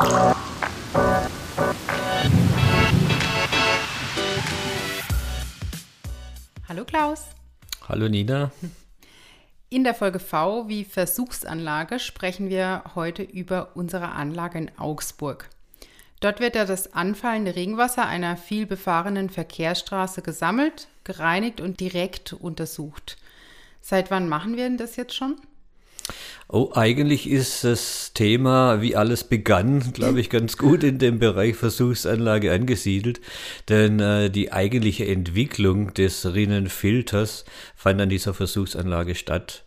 Hallo 0.00 0.46
Klaus. 6.86 7.26
Hallo 7.86 8.08
Nina. 8.08 8.50
In 9.68 9.84
der 9.84 9.92
Folge 9.94 10.18
V 10.18 10.68
wie 10.68 10.84
Versuchsanlage 10.86 11.98
sprechen 11.98 12.48
wir 12.48 12.84
heute 12.94 13.22
über 13.22 13.72
unsere 13.74 14.12
Anlage 14.12 14.56
in 14.56 14.70
Augsburg. 14.78 15.50
Dort 16.20 16.40
wird 16.40 16.54
ja 16.54 16.64
das 16.64 16.94
anfallende 16.94 17.54
Regenwasser 17.54 18.06
einer 18.06 18.38
viel 18.38 18.64
befahrenen 18.64 19.28
Verkehrsstraße 19.28 20.22
gesammelt, 20.22 20.88
gereinigt 21.04 21.60
und 21.60 21.78
direkt 21.78 22.32
untersucht. 22.32 23.18
Seit 23.82 24.10
wann 24.10 24.30
machen 24.30 24.56
wir 24.56 24.64
denn 24.64 24.78
das 24.78 24.96
jetzt 24.96 25.14
schon? 25.14 25.36
Oh, 26.52 26.72
eigentlich 26.74 27.30
ist 27.30 27.62
das 27.62 28.12
Thema, 28.12 28.82
wie 28.82 28.96
alles 28.96 29.22
begann, 29.22 29.92
glaube 29.92 30.20
ich, 30.20 30.30
ganz 30.30 30.56
gut 30.56 30.82
in 30.82 30.98
dem 30.98 31.20
Bereich 31.20 31.54
Versuchsanlage 31.54 32.52
angesiedelt. 32.52 33.20
Denn 33.68 34.00
äh, 34.00 34.30
die 34.30 34.52
eigentliche 34.52 35.06
Entwicklung 35.06 35.94
des 35.94 36.34
Rinnenfilters 36.34 37.44
fand 37.76 38.00
an 38.00 38.08
dieser 38.08 38.34
Versuchsanlage 38.34 39.14
statt. 39.14 39.64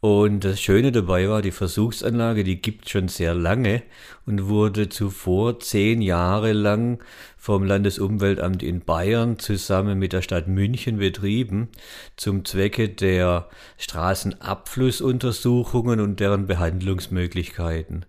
Und 0.00 0.42
das 0.42 0.60
Schöne 0.60 0.90
dabei 0.90 1.28
war, 1.28 1.42
die 1.42 1.52
Versuchsanlage, 1.52 2.44
die 2.44 2.60
gibt 2.60 2.88
schon 2.88 3.08
sehr 3.08 3.34
lange 3.34 3.82
und 4.26 4.48
wurde 4.48 4.88
zuvor 4.88 5.60
zehn 5.60 6.00
Jahre 6.00 6.52
lang 6.52 6.98
vom 7.42 7.64
Landesumweltamt 7.64 8.62
in 8.62 8.82
Bayern 8.82 9.40
zusammen 9.40 9.98
mit 9.98 10.12
der 10.12 10.22
Stadt 10.22 10.46
München 10.46 10.98
betrieben 10.98 11.70
zum 12.16 12.44
Zwecke 12.44 12.88
der 12.88 13.48
Straßenabflussuntersuchungen 13.78 15.98
und 15.98 16.20
deren 16.20 16.46
Behandlungsmöglichkeiten. 16.46 18.06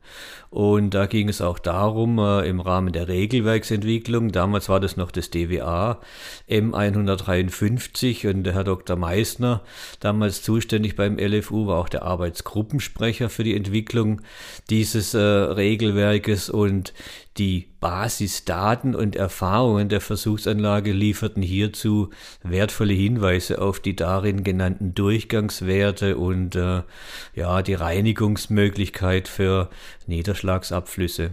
Und 0.52 0.94
da 0.94 1.08
ging 1.08 1.30
es 1.30 1.42
auch 1.42 1.58
darum, 1.58 2.20
äh, 2.20 2.48
im 2.48 2.60
Rahmen 2.60 2.94
der 2.94 3.08
Regelwerksentwicklung, 3.08 4.32
damals 4.32 4.70
war 4.70 4.80
das 4.80 4.98
noch 4.98 5.10
das 5.10 5.32
DWA, 5.32 6.00
M153 6.48 8.30
und 8.30 8.44
der 8.44 8.54
Herr 8.54 8.64
Dr. 8.64 8.96
Meissner, 8.96 9.64
damals 10.00 10.44
zuständig 10.44 10.96
beim 10.96 11.18
LFU, 11.18 11.66
war 11.66 11.80
auch 11.80 11.90
der 11.90 12.04
Arbeitsgruppensprecher 12.04 13.32
für 13.32 13.44
die 13.44 13.56
Entwicklung 13.56 14.22
dieses 14.70 15.16
äh, 15.16 15.20
Regelwerkes 16.04 16.50
und 16.50 16.94
die 17.38 17.68
Basisdaten 17.80 18.96
und 18.96 19.16
Erfahrungen 19.16 19.90
der 19.90 20.02
Versuchsanlage 20.02 20.92
lieferten 20.92 21.42
hierzu 21.42 22.10
wertvolle 22.44 22.94
Hinweise 22.94 23.62
auf 23.62 23.80
die 23.80 23.96
darin 23.96 24.44
genannten 24.44 24.94
Durchgangswerte 24.94 26.18
und 26.18 26.56
äh, 26.56 26.84
ja, 27.36 27.62
die 27.62 27.74
Reinigungsmöglichkeit 27.74 29.28
für 29.28 29.70
Niederschlagsabflüsse. 30.08 31.32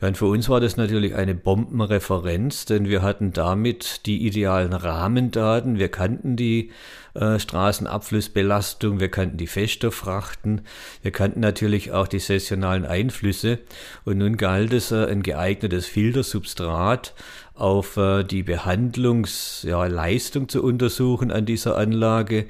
Ja, 0.00 0.08
und 0.08 0.16
für 0.16 0.26
uns 0.26 0.48
war 0.48 0.60
das 0.60 0.76
natürlich 0.76 1.14
eine 1.14 1.34
Bombenreferenz, 1.34 2.64
denn 2.64 2.88
wir 2.88 3.02
hatten 3.02 3.32
damit 3.32 4.06
die 4.06 4.26
idealen 4.26 4.72
Rahmendaten. 4.72 5.78
Wir 5.78 5.88
kannten 5.88 6.36
die 6.36 6.70
äh, 7.14 7.38
Straßenabflussbelastung, 7.38 9.00
wir 9.00 9.10
kannten 9.10 9.38
die 9.38 9.46
Feststofffrachten, 9.46 10.62
wir 11.02 11.10
kannten 11.10 11.40
natürlich 11.40 11.92
auch 11.92 12.08
die 12.08 12.18
saisonalen 12.18 12.84
Einflüsse. 12.84 13.58
Und 14.04 14.18
nun 14.18 14.36
galt 14.36 14.72
es, 14.72 14.92
äh, 14.92 15.06
ein 15.06 15.22
geeignetes 15.22 15.86
Filtersubstrat 15.86 17.14
auf 17.56 17.96
äh, 17.96 18.24
die 18.24 18.42
Behandlungsleistung 18.42 20.42
ja, 20.42 20.48
zu 20.48 20.62
untersuchen 20.62 21.30
an 21.30 21.46
dieser 21.46 21.76
Anlage, 21.76 22.46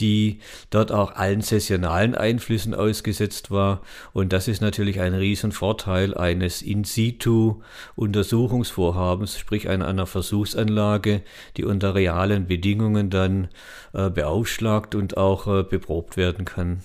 die 0.00 0.40
dort 0.70 0.90
auch 0.92 1.14
allen 1.14 1.40
saisonalen 1.40 2.14
Einflüssen 2.14 2.74
ausgesetzt 2.74 3.50
war. 3.50 3.80
Und 4.12 4.32
das 4.32 4.46
ist 4.48 4.60
natürlich 4.60 5.00
ein 5.00 5.14
Riesenvorteil 5.14 6.14
eines 6.16 6.62
In-situ-Untersuchungsvorhabens, 6.62 9.38
sprich 9.38 9.68
einer, 9.68 9.86
einer 9.86 10.06
Versuchsanlage, 10.06 11.22
die 11.56 11.64
unter 11.64 11.94
realen 11.94 12.46
Bedingungen 12.46 13.10
dann 13.10 13.48
äh, 13.92 14.10
beaufschlagt 14.10 14.94
und 14.94 15.16
auch 15.16 15.46
äh, 15.46 15.62
beprobt 15.62 16.16
werden 16.16 16.44
kann. 16.44 16.80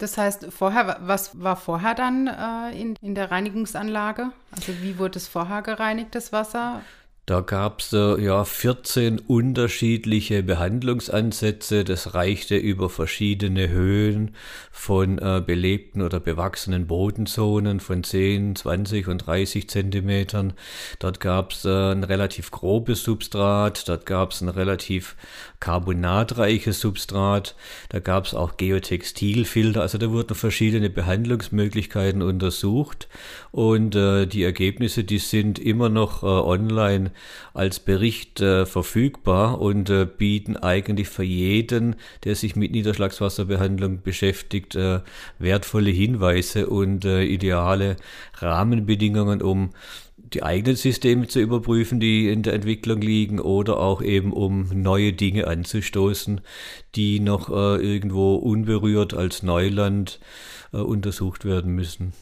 Das 0.00 0.16
heißt, 0.16 0.46
vorher, 0.50 0.96
was 1.00 1.42
war 1.42 1.56
vorher 1.56 1.94
dann 1.94 2.26
äh, 2.26 2.80
in, 2.80 2.96
in 3.02 3.14
der 3.14 3.30
Reinigungsanlage? 3.30 4.32
Also 4.50 4.72
wie 4.80 4.98
wurde 4.98 5.18
es 5.18 5.28
vorher 5.28 5.60
gereinigt, 5.60 6.14
das 6.14 6.32
Wasser? 6.32 6.80
Da 7.26 7.42
gab 7.42 7.80
es 7.80 7.92
ja 7.92 8.44
14 8.44 9.20
unterschiedliche 9.20 10.42
Behandlungsansätze. 10.42 11.84
Das 11.84 12.14
reichte 12.14 12.56
über 12.56 12.90
verschiedene 12.90 13.68
Höhen 13.68 14.34
von 14.72 15.18
äh, 15.18 15.40
belebten 15.44 16.02
oder 16.02 16.18
bewachsenen 16.18 16.86
Bodenzonen 16.86 17.78
von 17.78 18.02
10, 18.02 18.56
20 18.56 19.06
und 19.08 19.18
30 19.26 19.68
Zentimetern. 19.68 20.54
Dort 20.98 21.20
gab 21.20 21.52
es 21.52 21.64
äh, 21.64 21.92
ein 21.92 22.02
relativ 22.02 22.50
grobes 22.50 23.04
Substrat, 23.04 23.88
dort 23.88 24.06
gab 24.06 24.32
es 24.32 24.40
ein 24.40 24.48
relativ 24.48 25.16
carbonatreiches 25.60 26.80
Substrat, 26.80 27.54
da 27.90 28.00
gab 28.00 28.24
es 28.24 28.34
auch 28.34 28.56
Geotextilfilter. 28.56 29.82
Also 29.82 29.98
da 29.98 30.10
wurden 30.10 30.34
verschiedene 30.34 30.90
Behandlungsmöglichkeiten 30.90 32.22
untersucht 32.22 33.08
und 33.52 33.94
äh, 33.94 34.26
die 34.26 34.42
Ergebnisse, 34.42 35.04
die 35.04 35.18
sind 35.18 35.58
immer 35.58 35.88
noch 35.88 36.22
äh, 36.22 36.26
als 37.54 37.80
Bericht 37.80 38.40
äh, 38.40 38.66
verfügbar 38.66 39.60
und 39.60 39.90
äh, 39.90 40.06
bieten 40.06 40.56
eigentlich 40.56 41.08
für 41.08 41.24
jeden, 41.24 41.96
der 42.24 42.34
sich 42.34 42.56
mit 42.56 42.72
Niederschlagswasserbehandlung 42.72 44.02
beschäftigt, 44.02 44.74
äh, 44.74 45.00
wertvolle 45.38 45.90
Hinweise 45.90 46.68
und 46.68 47.04
äh, 47.04 47.24
ideale 47.24 47.96
Rahmenbedingungen, 48.38 49.42
um 49.42 49.70
die 50.32 50.42
eigenen 50.42 50.76
Systeme 50.76 51.26
zu 51.26 51.40
überprüfen, 51.40 51.98
die 51.98 52.28
in 52.28 52.42
der 52.42 52.54
Entwicklung 52.54 53.00
liegen, 53.00 53.40
oder 53.40 53.78
auch 53.78 54.02
eben 54.02 54.32
um 54.32 54.68
neue 54.72 55.12
Dinge 55.12 55.46
anzustoßen, 55.46 56.40
die 56.94 57.20
noch 57.20 57.50
äh, 57.50 57.82
irgendwo 57.82 58.36
unberührt 58.36 59.14
als 59.14 59.42
Neuland 59.42 60.20
äh, 60.72 60.78
untersucht 60.78 61.44
werden 61.44 61.74
müssen. 61.74 62.12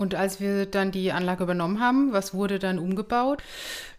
Und 0.00 0.14
als 0.14 0.40
wir 0.40 0.64
dann 0.64 0.92
die 0.92 1.12
Anlage 1.12 1.42
übernommen 1.42 1.78
haben, 1.78 2.14
was 2.14 2.32
wurde 2.32 2.58
dann 2.58 2.78
umgebaut? 2.78 3.42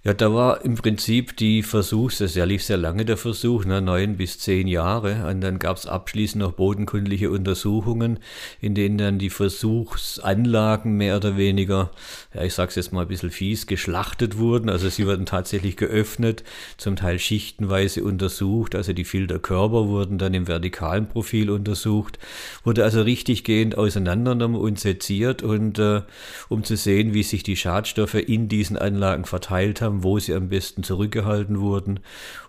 Ja, 0.03 0.15
da 0.15 0.33
war 0.33 0.65
im 0.65 0.73
Prinzip 0.73 1.37
die 1.37 1.61
Versuchs, 1.61 2.17
das 2.17 2.33
lief 2.33 2.63
sehr 2.63 2.77
lange 2.77 3.05
der 3.05 3.17
Versuch, 3.17 3.65
ne, 3.65 3.83
neun 3.83 4.17
bis 4.17 4.39
zehn 4.39 4.67
Jahre. 4.67 5.27
Und 5.29 5.41
dann 5.41 5.59
gab 5.59 5.77
es 5.77 5.85
abschließend 5.85 6.41
noch 6.41 6.53
bodenkundliche 6.53 7.29
Untersuchungen, 7.29 8.17
in 8.59 8.73
denen 8.73 8.97
dann 8.97 9.19
die 9.19 9.29
Versuchsanlagen 9.29 10.97
mehr 10.97 11.17
oder 11.17 11.37
weniger, 11.37 11.91
ja, 12.33 12.41
ich 12.43 12.55
sag's 12.55 12.73
jetzt 12.77 12.91
mal 12.93 13.03
ein 13.03 13.09
bisschen 13.09 13.29
fies, 13.29 13.67
geschlachtet 13.67 14.39
wurden. 14.39 14.71
Also 14.71 14.89
sie 14.89 15.05
wurden 15.05 15.27
tatsächlich 15.27 15.77
geöffnet, 15.77 16.43
zum 16.77 16.95
Teil 16.95 17.19
schichtenweise 17.19 18.03
untersucht. 18.03 18.73
Also 18.73 18.93
die 18.93 19.05
Filterkörper 19.05 19.87
wurden 19.87 20.17
dann 20.17 20.33
im 20.33 20.47
vertikalen 20.47 21.09
Profil 21.09 21.51
untersucht, 21.51 22.17
wurde 22.63 22.83
also 22.83 23.03
richtig 23.03 23.43
gehend 23.43 23.77
auseinandergenommen 23.77 24.59
und 24.59 24.79
seziert 24.79 25.43
und 25.43 25.77
äh, 25.77 26.01
um 26.49 26.63
zu 26.63 26.75
sehen, 26.75 27.13
wie 27.13 27.21
sich 27.21 27.43
die 27.43 27.55
Schadstoffe 27.55 28.15
in 28.15 28.47
diesen 28.47 28.79
Anlagen 28.79 29.25
verteilt 29.25 29.79
haben 29.79 29.90
haben, 29.91 30.03
wo 30.03 30.19
sie 30.19 30.33
am 30.33 30.49
besten 30.49 30.83
zurückgehalten 30.83 31.59
wurden, 31.59 31.99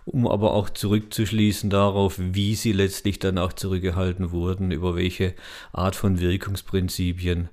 um 0.05 0.27
aber 0.27 0.53
auch 0.53 0.69
zurückzuschließen 0.69 1.69
darauf, 1.69 2.15
wie 2.17 2.55
sie 2.55 2.71
letztlich 2.71 3.19
dann 3.19 3.37
auch 3.37 3.53
zurückgehalten 3.53 4.31
wurden, 4.31 4.71
über 4.71 4.95
welche 4.95 5.33
Art 5.73 5.95
von 5.95 6.19
Wirkungsprinzipien. 6.19 7.49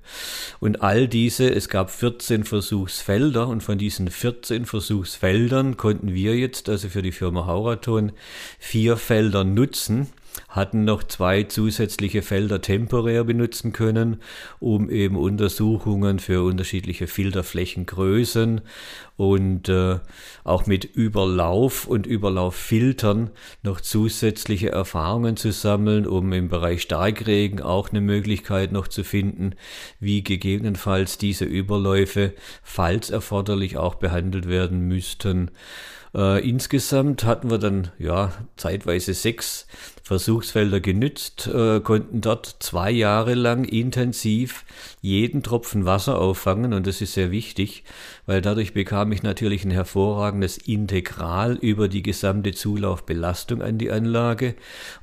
Und 0.59 0.81
all 0.81 1.07
diese, 1.07 1.49
es 1.53 1.67
gab 1.67 1.91
14 1.91 2.45
Versuchsfelder 2.45 3.47
und 3.47 3.61
von 3.61 3.77
diesen 3.77 4.09
14 4.09 4.65
Versuchsfeldern 4.65 5.75
konnten 5.75 6.13
wir 6.13 6.37
jetzt, 6.37 6.69
also 6.69 6.87
für 6.87 7.01
die 7.01 7.11
Firma 7.11 7.45
Hauraton, 7.45 8.13
vier 8.59 8.95
Felder 8.95 9.43
nutzen 9.43 10.07
hatten 10.49 10.83
noch 10.83 11.03
zwei 11.03 11.43
zusätzliche 11.43 12.21
Felder 12.21 12.61
temporär 12.61 13.23
benutzen 13.23 13.71
können, 13.71 14.17
um 14.59 14.89
eben 14.89 15.15
Untersuchungen 15.15 16.19
für 16.19 16.43
unterschiedliche 16.43 17.07
Filterflächengrößen 17.07 18.61
und 19.17 19.69
äh, 19.69 19.99
auch 20.43 20.65
mit 20.65 20.83
Überlauf 20.83 21.87
und 21.87 22.05
Überlauffiltern 22.07 23.29
noch 23.63 23.79
zusätzliche 23.79 24.71
Erfahrungen 24.71 25.37
zu 25.37 25.51
sammeln, 25.51 26.07
um 26.07 26.33
im 26.33 26.49
Bereich 26.49 26.81
Starkregen 26.81 27.61
auch 27.61 27.89
eine 27.89 28.01
Möglichkeit 28.01 28.71
noch 28.71 28.87
zu 28.87 29.03
finden, 29.03 29.55
wie 29.99 30.23
gegebenenfalls 30.23 31.17
diese 31.17 31.45
Überläufe, 31.45 32.33
falls 32.63 33.09
erforderlich, 33.09 33.77
auch 33.77 33.95
behandelt 33.95 34.47
werden 34.47 34.87
müssten. 34.87 35.51
Äh, 36.13 36.47
insgesamt 36.47 37.23
hatten 37.23 37.49
wir 37.49 37.57
dann 37.57 37.89
ja 37.97 38.33
zeitweise 38.57 39.13
sechs 39.13 39.65
Versuchsfelder 40.03 40.81
genützt, 40.81 41.47
äh, 41.47 41.79
konnten 41.79 42.19
dort 42.19 42.57
zwei 42.59 42.91
Jahre 42.91 43.33
lang 43.33 43.63
intensiv 43.63 44.65
jeden 44.99 45.41
Tropfen 45.41 45.85
Wasser 45.85 46.19
auffangen 46.19 46.73
und 46.73 46.85
das 46.85 46.99
ist 46.99 47.13
sehr 47.13 47.31
wichtig, 47.31 47.85
weil 48.25 48.41
dadurch 48.41 48.73
bekam 48.73 49.13
ich 49.13 49.23
natürlich 49.23 49.63
ein 49.63 49.71
hervorragendes 49.71 50.57
Integral 50.57 51.55
über 51.55 51.87
die 51.87 52.03
gesamte 52.03 52.51
Zulaufbelastung 52.51 53.61
an 53.61 53.77
die 53.77 53.91
Anlage. 53.91 54.55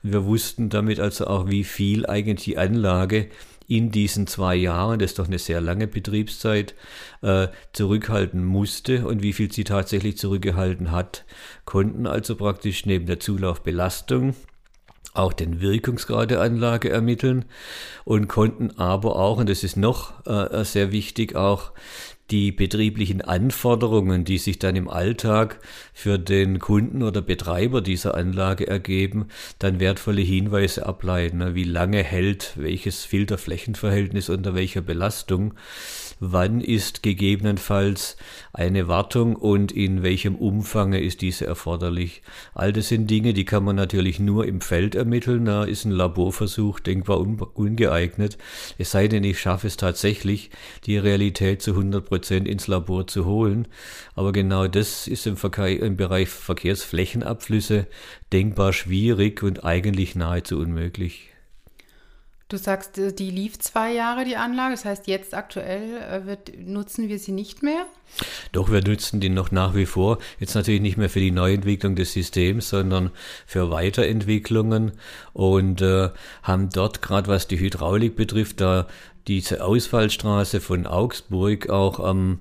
Und 0.03 0.13
wir 0.13 0.27
wussten 0.27 0.69
damit 0.69 1.01
also 1.01 1.27
auch, 1.27 1.49
wie 1.49 1.65
viel 1.65 2.05
eigentlich 2.05 2.45
die 2.45 2.59
Anlage 2.59 3.29
in 3.69 3.91
diesen 3.91 4.27
zwei 4.27 4.57
Jahren, 4.57 4.99
das 4.99 5.13
ist 5.13 5.19
doch 5.19 5.27
eine 5.27 5.39
sehr 5.39 5.61
lange 5.61 5.87
Betriebszeit, 5.87 6.75
äh, 7.21 7.49
zurückhalten 7.73 8.45
musste. 8.45 9.07
Und 9.07 9.23
wie 9.23 9.35
viel 9.35 9.53
sie 9.53 9.65
tatsächlich 9.65 10.17
zurückgehalten 10.17 10.91
hat, 10.91 11.25
konnten 11.67 12.07
also 12.07 12.35
praktisch 12.35 12.87
neben 12.87 13.07
der 13.07 13.21
Zulaufbelastung 13.21 14.35
auch 15.13 15.33
den 15.33 15.61
Wirkungsgrad 15.61 16.31
der 16.31 16.41
Anlage 16.41 16.91
ermitteln 16.91 17.45
und 18.05 18.29
konnten 18.29 18.79
aber 18.79 19.17
auch, 19.17 19.39
und 19.39 19.49
das 19.49 19.65
ist 19.65 19.77
noch 19.77 20.27
äh, 20.27 20.65
sehr 20.65 20.91
wichtig, 20.91 21.37
auch 21.37 21.73
die 22.31 22.53
betrieblichen 22.53 23.23
Anforderungen, 23.23 24.25
die 24.25 24.39
sich 24.39 24.59
dann 24.59 24.77
im 24.77 24.89
Alltag 24.89 25.61
für 25.95 26.19
den 26.19 26.59
Kunden 26.59 27.03
oder 27.03 27.23
Betreiber 27.23 27.81
dieser 27.81 28.15
Anlage 28.15 28.67
ergeben, 28.67 29.29
dann 29.59 29.81
wertvolle 29.81 30.21
Hinweise 30.21 30.87
ableiten, 30.87 31.39
ne? 31.39 31.55
wie 31.55 31.65
lange 31.65 32.03
hält 32.03 32.53
welches 32.57 33.05
Filterflächenverhältnis 33.05 34.29
unter 34.29 34.55
welcher 34.55 34.83
Belastung 34.83 35.55
wann 36.21 36.61
ist 36.61 37.03
gegebenenfalls 37.03 38.17
eine 38.53 38.89
Wartung 38.89 39.37
und 39.37 39.71
in 39.71 40.03
welchem 40.03 40.35
Umfang 40.35 40.93
ist 40.93 41.23
diese 41.23 41.47
erforderlich. 41.47 42.23
All 42.55 42.73
das 42.73 42.89
sind 42.89 43.09
Dinge, 43.09 43.35
die 43.35 43.45
kann 43.45 43.65
man 43.65 43.77
natürlich 43.77 44.19
nur 44.19 44.47
im 44.47 44.61
Feld 44.61 44.95
ermitteln. 44.95 45.45
Da 45.45 45.65
ist 45.65 45.85
ein 45.85 45.93
Laborversuch 45.93 46.81
denkbar 46.81 47.21
un 47.21 47.39
ungeeignet. 47.39 48.37
Es 48.79 48.91
sei 48.91 49.07
denn, 49.07 49.23
ich 49.23 49.39
schaffe 49.39 49.69
es 49.69 49.77
tatsächlich, 49.77 50.51
die 50.87 50.99
Realität 50.99 51.63
zu 51.63 51.71
100 51.71 52.05
Prozent 52.05 52.18
ins 52.27 52.67
Labor 52.67 53.07
zu 53.07 53.25
holen. 53.25 53.69
Aber 54.15 54.33
genau 54.33 54.67
das 54.67 55.07
ist 55.07 55.27
im, 55.27 55.37
Verkehr, 55.37 55.81
im 55.81 55.97
Bereich 55.97 56.29
Verkehrsflächenabflüsse 56.29 57.87
denkbar 58.33 58.73
schwierig 58.73 59.43
und 59.43 59.65
eigentlich 59.65 60.15
nahezu 60.15 60.59
unmöglich. 60.59 61.31
Du 62.49 62.57
sagst, 62.57 62.97
äh, 62.97 63.13
die 63.13 63.31
lief 63.31 63.59
zwei 63.59 63.93
Jahre, 63.93 64.25
die 64.25 64.37
Anlage. 64.37 64.73
Das 64.73 64.87
heißt, 64.87 65.07
jetzt 65.07 65.35
aktuell 65.35 65.99
äh, 65.99 66.27
wird, 66.27 66.59
nutzen 66.59 67.09
wir 67.09 67.19
sie 67.19 67.33
nicht 67.33 67.63
mehr? 67.63 67.85
Doch, 68.53 68.71
wir 68.73 68.83
nutzen 68.83 69.21
die 69.21 69.29
noch 69.29 69.51
nach 69.51 69.75
wie 69.75 69.85
vor. 69.85 70.17
Jetzt 70.41 70.55
natürlich 70.55 70.81
nicht 70.81 70.97
mehr 70.97 71.11
für 71.11 71.21
die 71.21 71.31
Neuentwicklung 71.31 71.95
des 71.95 72.15
Systems, 72.15 72.71
sondern 72.71 73.11
für 73.47 73.71
Weiterentwicklungen 73.71 74.93
und 75.35 75.83
äh, 75.83 76.09
haben 76.43 76.71
dort 76.71 77.03
gerade 77.03 77.29
was 77.29 77.49
die 77.49 77.61
Hydraulik 77.61 78.17
betrifft, 78.17 78.63
da 78.63 78.87
diese 79.29 79.63
Ausfallstraße 79.63 80.61
von 80.61 80.87
Augsburg 80.87 81.69
auch 81.69 82.01
am 82.01 82.39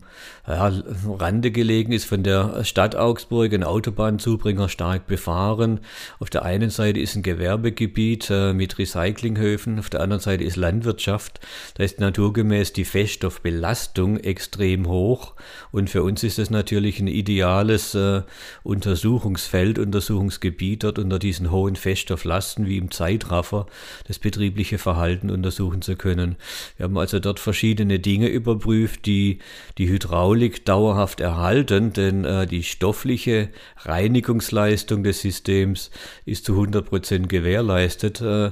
ja, 0.48 0.72
Rande 1.06 1.52
gelegen 1.52 1.92
ist 1.92 2.06
von 2.06 2.24
der 2.24 2.64
Stadt 2.64 2.96
Augsburg, 2.96 3.54
ein 3.54 3.66
Autobahnzubringer 3.66 4.70
stark 4.70 5.06
befahren. 5.06 5.82
Auf 6.20 6.30
der 6.30 6.44
einen 6.44 6.70
Seite 6.70 7.02
ist 7.02 7.16
ein 7.16 7.24
Gewerbegebiet 7.24 8.30
äh, 8.30 8.54
mit 8.54 8.80
Recyclinghöfen, 8.80 9.80
auf 9.80 9.90
der 9.90 10.00
anderen 10.00 10.22
Seite 10.22 10.46
ist 10.46 10.56
Landwirtschaft. 10.56 11.42
Da 11.76 11.84
ist 11.84 12.00
naturgemäß 12.00 12.72
die 12.72 12.86
Feststoffbelastung 12.86 14.18
extrem 14.18 14.88
hoch 14.88 15.34
und 15.74 15.90
für 15.90 16.04
uns 16.04 16.24
ist 16.24 16.40
es 16.40 16.50
natürlich 16.50 17.02
ein 17.02 17.08
ideales 17.08 17.94
äh, 17.96 18.22
Untersuchungsfeld, 18.64 19.78
Untersuchungsgebiet 19.78 20.86
dort 20.86 21.00
unter 21.00 21.20
diesen 21.20 21.52
hohen 21.52 21.76
Feststofflasten 21.76 22.66
wie 22.68 22.78
im 22.78 22.92
Zeitraffer 22.92 23.66
das 24.08 24.20
betriebliche 24.20 24.78
Verhalten 24.78 25.30
untersuchen 25.30 25.82
zu 25.82 25.98
können. 25.98 26.38
Wir 26.78 26.86
haben 26.86 26.98
also 26.98 27.20
dort 27.20 27.40
verschiedene 27.40 28.00
Dinge 28.00 28.28
überprüft, 28.28 29.06
die 29.06 29.40
die 29.78 29.90
Hydraulik 29.90 30.66
dauerhaft 30.66 31.20
erhalten, 31.20 31.92
denn 31.94 32.24
äh, 32.24 32.48
die 32.48 32.64
stoffliche 32.64 33.50
Reinigungsleistung 33.78 35.04
des 35.04 35.22
Systems 35.22 35.92
ist 36.26 36.46
zu 36.46 36.54
100 36.54 36.86
Prozent 36.86 37.30
gewährleistet. 37.30 38.22
Äh, 38.22 38.52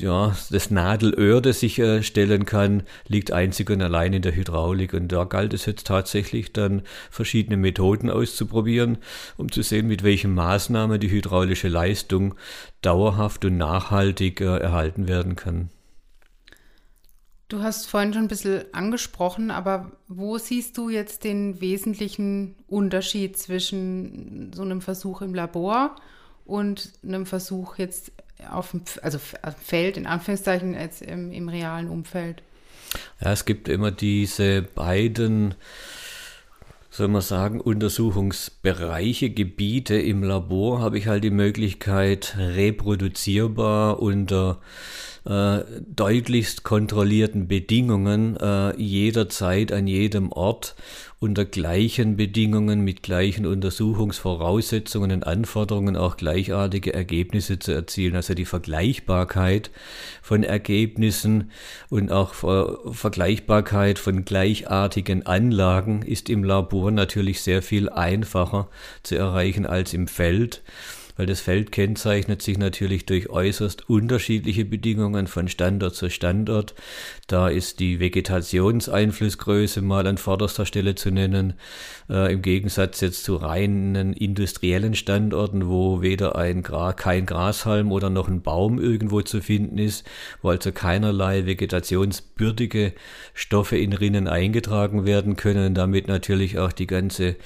ja, 0.00 0.34
das 0.50 0.70
Nadelöhr, 0.70 1.42
das 1.42 1.62
ich 1.62 1.78
äh, 1.78 2.02
stellen 2.02 2.46
kann, 2.46 2.84
liegt 3.06 3.32
einzig 3.32 3.68
und 3.70 3.82
allein 3.82 4.14
in 4.14 4.22
der 4.22 4.34
Hydraulik. 4.34 4.94
Und 4.94 5.08
da 5.08 5.24
galt 5.24 5.52
es 5.52 5.66
jetzt 5.66 5.86
tatsächlich 5.86 6.52
dann 6.52 6.82
verschiedene 7.10 7.58
Methoden 7.58 8.10
auszuprobieren, 8.10 8.98
um 9.36 9.52
zu 9.52 9.62
sehen, 9.62 9.86
mit 9.86 10.02
welchen 10.02 10.34
Maßnahmen 10.34 10.98
die 10.98 11.10
hydraulische 11.10 11.68
Leistung 11.68 12.34
dauerhaft 12.80 13.44
und 13.44 13.58
nachhaltig 13.58 14.40
äh, 14.40 14.56
erhalten 14.56 15.06
werden 15.06 15.36
kann. 15.36 15.70
Du 17.48 17.62
hast 17.62 17.86
vorhin 17.86 18.12
schon 18.12 18.24
ein 18.24 18.28
bisschen 18.28 18.62
angesprochen, 18.72 19.50
aber 19.50 19.92
wo 20.06 20.36
siehst 20.36 20.76
du 20.76 20.90
jetzt 20.90 21.24
den 21.24 21.62
wesentlichen 21.62 22.54
Unterschied 22.68 23.38
zwischen 23.38 24.52
so 24.54 24.62
einem 24.62 24.82
Versuch 24.82 25.22
im 25.22 25.34
Labor 25.34 25.96
und 26.44 26.92
einem 27.02 27.24
Versuch 27.24 27.78
jetzt 27.78 28.12
auf 28.50 28.72
dem 28.72 28.82
also 29.00 29.18
Feld, 29.18 29.96
in 29.96 30.06
Anführungszeichen, 30.06 30.74
jetzt 30.74 31.00
im, 31.00 31.32
im 31.32 31.48
realen 31.48 31.88
Umfeld? 31.88 32.42
Ja, 33.20 33.32
es 33.32 33.46
gibt 33.46 33.68
immer 33.68 33.90
diese 33.92 34.62
beiden 34.62 35.54
soll 36.90 37.08
man 37.08 37.22
sagen, 37.22 37.60
Untersuchungsbereiche, 37.60 39.30
Gebiete 39.30 39.94
im 39.94 40.22
Labor 40.22 40.80
habe 40.80 40.98
ich 40.98 41.06
halt 41.06 41.22
die 41.22 41.30
Möglichkeit, 41.30 42.34
reproduzierbar 42.38 44.00
unter 44.00 44.58
äh, 44.60 45.07
deutlichst 45.94 46.62
kontrollierten 46.62 47.48
Bedingungen 47.48 48.36
äh, 48.38 48.74
jederzeit 48.80 49.72
an 49.72 49.86
jedem 49.86 50.32
Ort 50.32 50.74
unter 51.20 51.44
gleichen 51.44 52.16
Bedingungen 52.16 52.80
mit 52.80 53.02
gleichen 53.02 53.44
Untersuchungsvoraussetzungen 53.44 55.10
und 55.10 55.26
Anforderungen 55.26 55.96
auch 55.96 56.16
gleichartige 56.16 56.94
Ergebnisse 56.94 57.58
zu 57.58 57.72
erzielen. 57.72 58.14
Also 58.16 58.34
die 58.34 58.44
Vergleichbarkeit 58.44 59.70
von 60.22 60.44
Ergebnissen 60.44 61.50
und 61.90 62.10
auch 62.12 62.34
Vergleichbarkeit 62.34 63.98
von 63.98 64.24
gleichartigen 64.24 65.26
Anlagen 65.26 66.02
ist 66.02 66.30
im 66.30 66.44
Labor 66.44 66.90
natürlich 66.90 67.42
sehr 67.42 67.62
viel 67.62 67.90
einfacher 67.90 68.68
zu 69.02 69.16
erreichen 69.16 69.66
als 69.66 69.92
im 69.92 70.06
Feld 70.06 70.62
weil 71.18 71.26
das 71.26 71.40
Feld 71.40 71.72
kennzeichnet 71.72 72.40
sich 72.40 72.56
natürlich 72.56 73.04
durch 73.04 73.28
äußerst 73.28 73.90
unterschiedliche 73.90 74.64
Bedingungen 74.64 75.26
von 75.26 75.48
Standort 75.48 75.94
zu 75.94 76.08
Standort. 76.08 76.74
Da 77.26 77.48
ist 77.48 77.80
die 77.80 78.00
Vegetationseinflussgröße 78.00 79.82
mal 79.82 80.06
an 80.06 80.16
vorderster 80.16 80.64
Stelle 80.64 80.94
zu 80.94 81.10
nennen, 81.10 81.54
äh, 82.08 82.32
im 82.32 82.40
Gegensatz 82.40 83.00
jetzt 83.00 83.24
zu 83.24 83.36
reinen 83.36 84.12
industriellen 84.14 84.94
Standorten, 84.94 85.68
wo 85.68 86.00
weder 86.00 86.36
ein 86.36 86.62
Gra 86.62 86.92
kein 86.92 87.26
Grashalm 87.26 87.92
oder 87.92 88.08
noch 88.08 88.28
ein 88.28 88.40
Baum 88.40 88.78
irgendwo 88.78 89.20
zu 89.20 89.42
finden 89.42 89.78
ist, 89.78 90.06
wo 90.40 90.50
also 90.50 90.72
keinerlei 90.72 91.44
vegetationsbürdige 91.44 92.94
Stoffe 93.34 93.76
in 93.76 93.92
Rinnen 93.92 94.28
eingetragen 94.28 95.04
werden 95.04 95.36
können 95.36 95.74
damit 95.74 96.08
natürlich 96.08 96.58
auch 96.58 96.72
die 96.72 96.86
ganze 96.86 97.36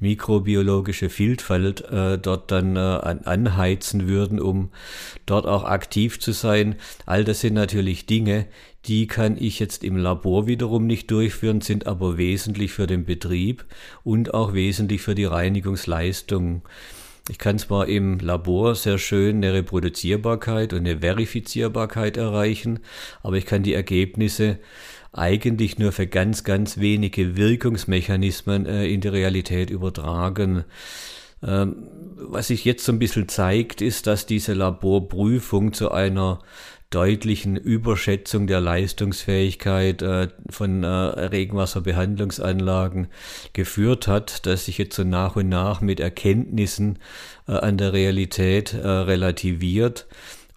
mikrobiologische 0.00 1.10
Vielfalt 1.10 1.82
äh, 1.90 2.18
dort 2.18 2.50
dann 2.50 2.76
äh, 2.76 2.78
an 2.78 3.19
anheizen 3.26 4.08
würden, 4.08 4.40
um 4.40 4.70
dort 5.26 5.46
auch 5.46 5.64
aktiv 5.64 6.20
zu 6.20 6.32
sein. 6.32 6.76
All 7.06 7.24
das 7.24 7.40
sind 7.40 7.54
natürlich 7.54 8.06
Dinge, 8.06 8.46
die 8.86 9.06
kann 9.06 9.36
ich 9.38 9.58
jetzt 9.58 9.84
im 9.84 9.96
Labor 9.96 10.46
wiederum 10.46 10.86
nicht 10.86 11.10
durchführen, 11.10 11.60
sind 11.60 11.86
aber 11.86 12.16
wesentlich 12.16 12.72
für 12.72 12.86
den 12.86 13.04
Betrieb 13.04 13.64
und 14.04 14.32
auch 14.34 14.54
wesentlich 14.54 15.02
für 15.02 15.14
die 15.14 15.26
Reinigungsleistung. 15.26 16.62
Ich 17.28 17.38
kann 17.38 17.58
zwar 17.58 17.86
im 17.86 18.18
Labor 18.18 18.74
sehr 18.74 18.98
schön 18.98 19.36
eine 19.36 19.52
Reproduzierbarkeit 19.52 20.72
und 20.72 20.80
eine 20.80 20.98
Verifizierbarkeit 20.98 22.16
erreichen, 22.16 22.80
aber 23.22 23.36
ich 23.36 23.46
kann 23.46 23.62
die 23.62 23.74
Ergebnisse 23.74 24.58
eigentlich 25.12 25.78
nur 25.78 25.92
für 25.92 26.06
ganz, 26.06 26.44
ganz 26.44 26.78
wenige 26.78 27.36
Wirkungsmechanismen 27.36 28.66
äh, 28.66 28.86
in 28.86 29.00
die 29.00 29.08
Realität 29.08 29.70
übertragen. 29.70 30.64
Ähm, 31.42 31.88
was 32.16 32.48
sich 32.48 32.64
jetzt 32.64 32.84
so 32.84 32.92
ein 32.92 32.98
bisschen 32.98 33.28
zeigt, 33.28 33.80
ist, 33.80 34.06
dass 34.06 34.26
diese 34.26 34.52
Laborprüfung 34.52 35.72
zu 35.72 35.90
einer 35.90 36.40
deutlichen 36.90 37.56
Überschätzung 37.56 38.48
der 38.48 38.60
Leistungsfähigkeit 38.60 40.02
äh, 40.02 40.28
von 40.50 40.82
äh, 40.82 40.88
Regenwasserbehandlungsanlagen 40.88 43.06
geführt 43.52 44.08
hat, 44.08 44.44
dass 44.46 44.64
sich 44.64 44.78
jetzt 44.78 44.96
so 44.96 45.04
nach 45.04 45.36
und 45.36 45.48
nach 45.48 45.80
mit 45.80 46.00
Erkenntnissen 46.00 46.98
äh, 47.46 47.52
an 47.52 47.78
der 47.78 47.92
Realität 47.92 48.74
äh, 48.74 48.86
relativiert. 48.86 50.08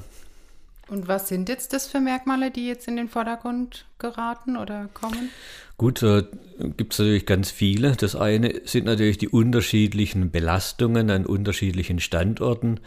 Und 0.88 1.06
was 1.08 1.28
sind 1.28 1.48
jetzt 1.48 1.72
das 1.72 1.86
für 1.86 2.00
Merkmale, 2.00 2.50
die 2.50 2.66
jetzt 2.66 2.86
in 2.86 2.96
den 2.96 3.08
Vordergrund 3.08 3.86
geraten 3.98 4.58
oder 4.58 4.90
kommen? 4.92 5.30
Gut, 5.82 6.00
äh, 6.04 6.22
gibt 6.76 6.92
es 6.92 6.98
natürlich 6.98 7.26
ganz 7.26 7.50
viele. 7.50 7.96
Das 7.96 8.14
eine 8.14 8.60
sind 8.64 8.86
natürlich 8.86 9.18
die 9.18 9.28
unterschiedlichen 9.28 10.30
Belastungen 10.30 11.10
an 11.10 11.26
unterschiedlichen 11.26 12.00
Standorten, 12.00 12.80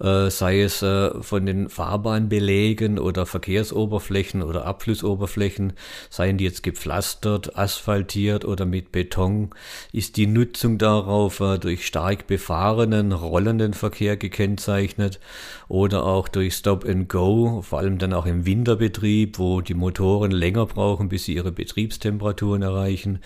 äh, 0.00 0.30
sei 0.30 0.62
es 0.62 0.82
äh, 0.82 1.22
von 1.22 1.46
den 1.46 1.68
Fahrbahnbelägen 1.68 2.98
oder 2.98 3.26
Verkehrsoberflächen 3.26 4.42
oder 4.42 4.66
Abflussoberflächen, 4.66 5.74
seien 6.10 6.38
die 6.38 6.44
jetzt 6.44 6.62
gepflastert, 6.62 7.56
asphaltiert 7.56 8.44
oder 8.44 8.66
mit 8.66 8.92
Beton, 8.92 9.50
ist 9.92 10.16
die 10.16 10.26
Nutzung 10.26 10.78
darauf 10.78 11.40
äh, 11.40 11.58
durch 11.58 11.86
stark 11.86 12.26
befahrenen, 12.26 13.12
rollenden 13.12 13.74
Verkehr 13.74 14.16
gekennzeichnet 14.16 15.20
oder 15.68 16.04
auch 16.04 16.28
durch 16.28 16.54
Stop 16.54 16.84
and 16.84 17.08
Go, 17.08 17.62
vor 17.62 17.78
allem 17.78 17.98
dann 17.98 18.12
auch 18.12 18.26
im 18.26 18.46
Winterbetrieb, 18.46 19.38
wo 19.38 19.60
die 19.60 19.74
Motoren 19.74 20.30
länger 20.30 20.66
brauchen, 20.66 21.08
bis 21.08 21.24
sie 21.24 21.34
ihre 21.34 21.52
Betriebstemperaturen 22.34 22.62
erreichen 22.62 23.20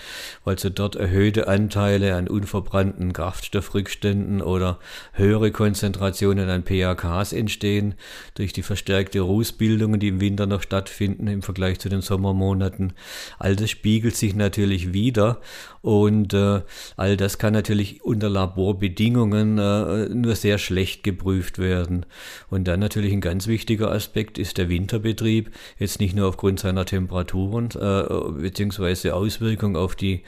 weil 0.45 0.59
sie 0.59 0.71
dort 0.71 0.97
erhöhte 0.97 1.49
Anteile 1.49 2.15
an 2.15 2.29
unverbrannten 2.29 3.13
Kraftstoffrückständen 3.13 4.41
oder 4.41 4.79
höhere 5.13 5.51
Konzentrationen 5.51 6.49
an 6.49 6.63
PAKs 6.63 7.33
entstehen 7.33 7.95
durch 8.35 8.53
die 8.53 8.63
verstärkte 8.63 9.21
Rußbildungen, 9.21 10.01
die 10.01 10.09
im 10.09 10.21
Winter 10.21 10.47
noch 10.47 10.63
stattfinden 10.63 11.27
im 11.27 11.43
Vergleich 11.43 11.81
zu 11.81 11.89
den 11.89 12.01
Sommermonaten. 12.01 12.93
All 13.39 13.57
das 13.57 13.71
spiegelt 13.71 14.17
sich 14.17 14.35
natürlich 14.35 14.93
wieder 14.93 15.41
und 15.83 16.35
äh, 16.35 16.63
all 16.97 17.17
das 17.17 17.39
kann 17.39 17.53
natürlich 17.53 18.03
unter 18.03 18.29
Laborbedingungen 18.29 19.59
äh, 19.59 20.09
nur 20.09 20.35
sehr 20.35 20.59
schlecht 20.59 21.03
geprüft 21.05 21.59
werden. 21.59 22.05
Und 22.51 22.69
dann 22.69 22.81
natürlich 22.81 23.13
ein 23.13 23.21
ganz 23.21 23.47
wichtiger 23.47 23.91
Aspekt 23.91 24.39
ist 24.39 24.59
der 24.59 24.69
Winterbetrieb, 24.69 25.51
jetzt 25.79 26.01
nicht 26.01 26.17
nur 26.17 26.29
aufgrund 26.29 26.61
seiner 26.61 26.85
Temperaturen 26.85 27.69
äh, 27.79 28.41
bzw. 28.41 28.98
Auswirkungen 29.05 29.77
auf 29.77 29.95
die 29.95 30.23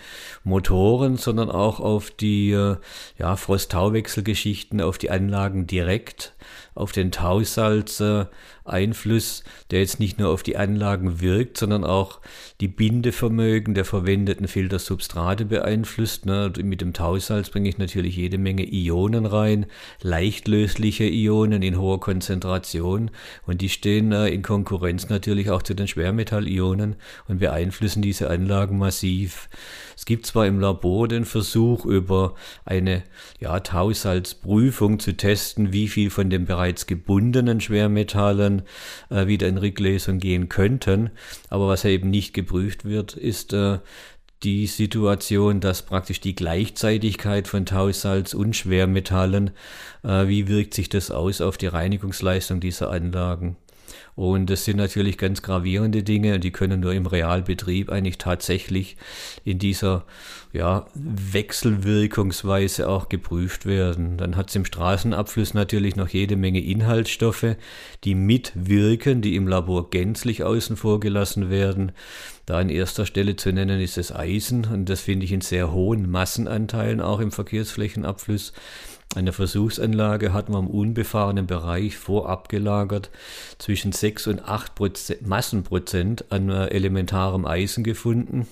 Motoren, 0.44 1.16
sondern 1.16 1.50
auch 1.50 1.80
auf 1.80 2.10
die 2.10 2.50
äh, 2.52 2.76
ja, 3.18 3.36
Frost-Tauwechselgeschichten, 3.36 4.80
auf 4.80 4.98
die 4.98 5.10
Anlagen 5.10 5.66
direkt 5.66 6.34
auf 6.74 6.92
den 6.92 7.10
Tausalz-Einfluss, 7.10 9.44
der 9.70 9.80
jetzt 9.80 10.00
nicht 10.00 10.18
nur 10.18 10.30
auf 10.30 10.42
die 10.42 10.56
Anlagen 10.56 11.20
wirkt, 11.20 11.58
sondern 11.58 11.84
auch 11.84 12.20
die 12.60 12.68
Bindevermögen 12.68 13.74
der 13.74 13.84
verwendeten 13.84 14.48
Filtersubstrate 14.48 15.44
beeinflusst. 15.46 16.26
Ne? 16.26 16.52
Mit 16.62 16.80
dem 16.80 16.92
Tausalz 16.92 17.50
bringe 17.50 17.68
ich 17.68 17.78
natürlich 17.78 18.16
jede 18.16 18.38
Menge 18.38 18.64
Ionen 18.64 19.26
rein, 19.26 19.66
leichtlösliche 20.02 21.04
Ionen 21.04 21.62
in 21.62 21.78
hoher 21.78 22.00
Konzentration 22.00 23.10
und 23.46 23.60
die 23.60 23.68
stehen 23.68 24.12
äh, 24.12 24.28
in 24.28 24.42
Konkurrenz 24.42 25.08
natürlich 25.08 25.50
auch 25.50 25.62
zu 25.62 25.74
den 25.74 25.88
Schwermetallionen 25.88 26.96
und 27.28 27.38
beeinflussen 27.38 28.02
diese 28.02 28.30
Anlagen 28.30 28.78
massiv. 28.78 29.48
Es 29.96 30.04
gibt 30.06 30.24
zwar 30.24 30.46
im 30.46 30.60
Labor 30.60 31.08
den 31.08 31.26
Versuch, 31.26 31.84
über 31.84 32.34
eine 32.64 33.02
ja, 33.38 33.60
Tausalzprüfung 33.60 34.98
zu 34.98 35.16
testen, 35.16 35.74
wie 35.74 35.88
viel 35.88 36.08
von 36.08 36.30
den 36.30 36.46
bereits 36.60 36.86
gebundenen 36.86 37.58
Schwermetallen 37.62 38.62
äh, 39.08 39.26
wieder 39.26 39.48
in 39.48 39.56
Rücklesung 39.56 40.18
gehen 40.18 40.50
könnten, 40.50 41.08
aber 41.48 41.68
was 41.68 41.84
ja 41.84 41.90
eben 41.90 42.10
nicht 42.10 42.34
geprüft 42.34 42.84
wird, 42.84 43.14
ist 43.14 43.54
äh, 43.54 43.78
die 44.42 44.66
Situation, 44.66 45.60
dass 45.60 45.80
praktisch 45.80 46.20
die 46.20 46.34
Gleichzeitigkeit 46.34 47.48
von 47.48 47.64
Tausalz 47.64 48.34
und 48.34 48.56
Schwermetallen, 48.56 49.52
äh, 50.02 50.28
wie 50.28 50.48
wirkt 50.48 50.74
sich 50.74 50.90
das 50.90 51.10
aus 51.10 51.40
auf 51.40 51.56
die 51.56 51.66
Reinigungsleistung 51.66 52.60
dieser 52.60 52.90
Anlagen? 52.90 53.56
Und 54.20 54.50
das 54.50 54.66
sind 54.66 54.76
natürlich 54.76 55.16
ganz 55.16 55.40
gravierende 55.40 56.02
Dinge 56.02 56.34
und 56.34 56.44
die 56.44 56.50
können 56.50 56.80
nur 56.80 56.92
im 56.92 57.06
Realbetrieb 57.06 57.88
eigentlich 57.88 58.18
tatsächlich 58.18 58.98
in 59.46 59.58
dieser 59.58 60.04
ja, 60.52 60.84
Wechselwirkungsweise 60.92 62.86
auch 62.86 63.08
geprüft 63.08 63.64
werden. 63.64 64.18
Dann 64.18 64.36
hat 64.36 64.50
es 64.50 64.56
im 64.56 64.66
Straßenabfluss 64.66 65.54
natürlich 65.54 65.96
noch 65.96 66.08
jede 66.08 66.36
Menge 66.36 66.60
Inhaltsstoffe, 66.60 67.56
die 68.04 68.14
mitwirken, 68.14 69.22
die 69.22 69.36
im 69.36 69.48
Labor 69.48 69.88
gänzlich 69.88 70.44
außen 70.44 70.76
vor 70.76 71.00
gelassen 71.00 71.48
werden. 71.48 71.92
Da 72.44 72.58
an 72.58 72.68
erster 72.68 73.06
Stelle 73.06 73.36
zu 73.36 73.54
nennen 73.54 73.80
ist 73.80 73.96
das 73.96 74.14
Eisen 74.14 74.66
und 74.66 74.90
das 74.90 75.00
finde 75.00 75.24
ich 75.24 75.32
in 75.32 75.40
sehr 75.40 75.72
hohen 75.72 76.10
Massenanteilen 76.10 77.00
auch 77.00 77.20
im 77.20 77.32
Verkehrsflächenabfluss. 77.32 78.52
Eine 79.16 79.32
Versuchsanlage 79.32 80.32
hat 80.32 80.48
man 80.48 80.66
im 80.66 80.70
unbefahrenen 80.70 81.48
Bereich 81.48 81.96
vorab 81.96 82.48
gelagert 82.48 83.10
zwischen 83.58 83.90
6 83.90 84.28
und 84.28 84.44
8 84.44 84.76
Prozent, 84.76 85.26
Massenprozent 85.26 86.30
an 86.30 86.48
äh, 86.48 86.66
elementarem 86.68 87.44
Eisen 87.44 87.82
gefunden. 87.82 88.46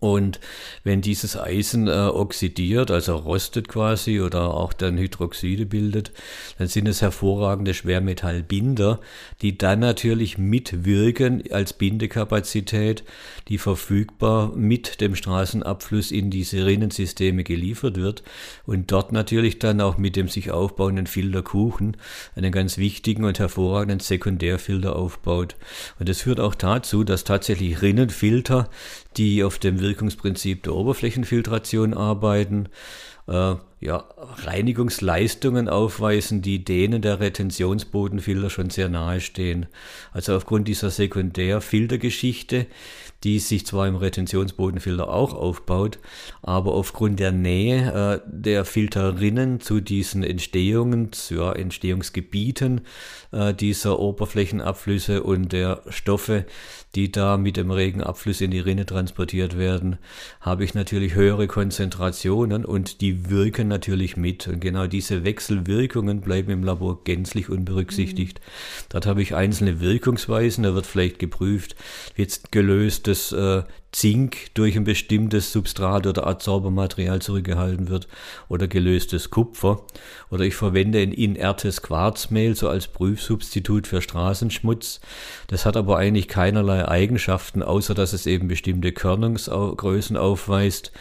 Und 0.00 0.40
wenn 0.82 1.02
dieses 1.02 1.36
Eisen 1.36 1.86
äh, 1.86 1.90
oxidiert, 1.90 2.90
also 2.90 3.16
rostet 3.16 3.68
quasi 3.68 4.22
oder 4.22 4.54
auch 4.54 4.72
dann 4.72 4.96
Hydroxide 4.96 5.66
bildet, 5.66 6.10
dann 6.56 6.68
sind 6.68 6.88
es 6.88 7.02
hervorragende 7.02 7.74
Schwermetallbinder, 7.74 8.98
die 9.42 9.58
dann 9.58 9.80
natürlich 9.80 10.38
mitwirken 10.38 11.42
als 11.52 11.74
Bindekapazität, 11.74 13.04
die 13.48 13.58
verfügbar 13.58 14.56
mit 14.56 15.02
dem 15.02 15.14
Straßenabfluss 15.14 16.12
in 16.12 16.30
diese 16.30 16.64
Rinnensysteme 16.64 17.44
geliefert 17.44 17.98
wird 17.98 18.22
und 18.64 18.90
dort 18.90 19.12
natürlich 19.12 19.58
dann 19.58 19.82
auch 19.82 19.98
mit 19.98 20.16
dem 20.16 20.28
sich 20.28 20.50
aufbauenden 20.50 21.08
Filterkuchen 21.08 21.98
einen 22.34 22.52
ganz 22.52 22.78
wichtigen 22.78 23.24
und 23.24 23.38
hervorragenden 23.38 24.00
Sekundärfilter 24.00 24.96
aufbaut. 24.96 25.56
Und 25.98 26.08
das 26.08 26.22
führt 26.22 26.40
auch 26.40 26.54
dazu, 26.54 27.04
dass 27.04 27.24
tatsächlich 27.24 27.82
Rinnenfilter 27.82 28.70
die 29.16 29.42
auf 29.42 29.58
dem 29.58 29.80
Wirkungsprinzip 29.90 30.62
der 30.62 30.74
Oberflächenfiltration 30.74 31.94
arbeiten, 31.94 32.68
äh, 33.26 33.56
ja, 33.80 34.04
Reinigungsleistungen 34.44 35.68
aufweisen, 35.68 36.42
die 36.42 36.64
denen 36.64 37.02
der 37.02 37.18
Retentionsbodenfilter 37.18 38.50
schon 38.50 38.70
sehr 38.70 38.88
nahe 38.88 39.20
stehen. 39.20 39.66
Also 40.12 40.36
aufgrund 40.36 40.68
dieser 40.68 40.90
Sekundärfiltergeschichte 40.90 42.66
die 43.24 43.38
sich 43.38 43.66
zwar 43.66 43.86
im 43.86 43.96
Retentionsbodenfilter 43.96 45.08
auch 45.08 45.34
aufbaut, 45.34 45.98
aber 46.42 46.72
aufgrund 46.72 47.20
der 47.20 47.32
Nähe 47.32 48.22
äh, 48.24 48.26
der 48.26 48.64
Filterinnen 48.64 49.60
zu 49.60 49.80
diesen 49.80 50.22
Entstehungs, 50.22 51.28
ja, 51.28 51.52
Entstehungsgebieten 51.52 52.82
äh, 53.32 53.52
dieser 53.52 53.98
Oberflächenabflüsse 53.98 55.22
und 55.22 55.52
der 55.52 55.82
Stoffe, 55.90 56.46
die 56.94 57.12
da 57.12 57.36
mit 57.36 57.56
dem 57.56 57.70
Regenabfluss 57.70 58.40
in 58.40 58.50
die 58.50 58.58
Rinne 58.58 58.86
transportiert 58.86 59.56
werden, 59.56 59.98
habe 60.40 60.64
ich 60.64 60.74
natürlich 60.74 61.14
höhere 61.14 61.46
Konzentrationen 61.46 62.64
und 62.64 63.00
die 63.00 63.30
wirken 63.30 63.68
natürlich 63.68 64.16
mit. 64.16 64.48
Und 64.48 64.60
genau 64.60 64.86
diese 64.86 65.24
Wechselwirkungen 65.24 66.20
bleiben 66.20 66.50
im 66.50 66.64
Labor 66.64 67.04
gänzlich 67.04 67.48
unberücksichtigt. 67.48 68.40
Mhm. 68.40 68.84
Dort 68.88 69.06
habe 69.06 69.22
ich 69.22 69.34
einzelne 69.34 69.80
Wirkungsweisen, 69.80 70.64
da 70.64 70.74
wird 70.74 70.86
vielleicht 70.86 71.18
geprüft, 71.18 71.76
jetzt 72.16 72.50
gelöst 72.50 73.06
das 73.06 73.32
äh, 73.32 73.62
Zink 73.92 74.54
durch 74.54 74.76
ein 74.76 74.84
bestimmtes 74.84 75.52
Substrat 75.52 76.06
oder 76.06 76.26
Adsorbermaterial 76.26 77.20
zurückgehalten 77.20 77.88
wird 77.88 78.06
oder 78.48 78.68
gelöstes 78.68 79.30
Kupfer. 79.30 79.82
Oder 80.30 80.44
ich 80.44 80.54
verwende 80.54 81.00
ein 81.00 81.12
inertes 81.12 81.82
Quarzmehl 81.82 82.54
so 82.54 82.68
als 82.68 82.86
Prüfsubstitut 82.86 83.88
für 83.88 84.00
Straßenschmutz. 84.00 85.00
Das 85.48 85.66
hat 85.66 85.76
aber 85.76 85.96
eigentlich 85.98 86.28
keinerlei 86.28 86.86
Eigenschaften, 86.86 87.62
außer 87.62 87.94
dass 87.94 88.12
es 88.12 88.26
eben 88.26 88.46
bestimmte 88.46 88.92
Körnungsgrößen 88.92 90.16
aufweist. 90.16 90.92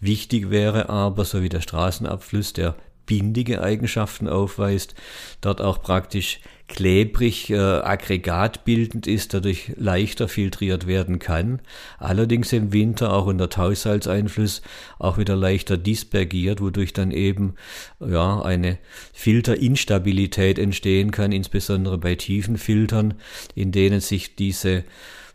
Wichtig 0.00 0.50
wäre 0.50 0.88
aber, 0.88 1.24
so 1.24 1.42
wie 1.42 1.48
der 1.48 1.60
Straßenabfluss, 1.60 2.52
der 2.52 2.76
bindige 3.06 3.62
Eigenschaften 3.62 4.28
aufweist, 4.28 4.94
dort 5.40 5.60
auch 5.60 5.80
praktisch 5.80 6.40
klebrig 6.68 7.50
äh, 7.50 7.56
aggregatbildend 7.56 9.06
ist, 9.06 9.34
dadurch 9.34 9.72
leichter 9.76 10.28
filtriert 10.28 10.86
werden 10.86 11.18
kann. 11.18 11.60
Allerdings 11.98 12.52
im 12.52 12.72
Winter 12.72 13.12
auch 13.12 13.26
unter 13.26 13.48
Tausalzeinfluss 13.48 14.62
auch 14.98 15.16
wieder 15.16 15.36
leichter 15.36 15.76
dispergiert, 15.76 16.60
wodurch 16.60 16.92
dann 16.92 17.12
eben 17.12 17.54
ja 18.00 18.42
eine 18.42 18.78
Filterinstabilität 19.12 20.58
entstehen 20.58 21.12
kann, 21.12 21.32
insbesondere 21.32 21.98
bei 21.98 22.16
tiefen 22.16 22.58
Filtern, 22.58 23.14
in 23.54 23.70
denen 23.70 24.00
sich 24.00 24.34
diese 24.34 24.84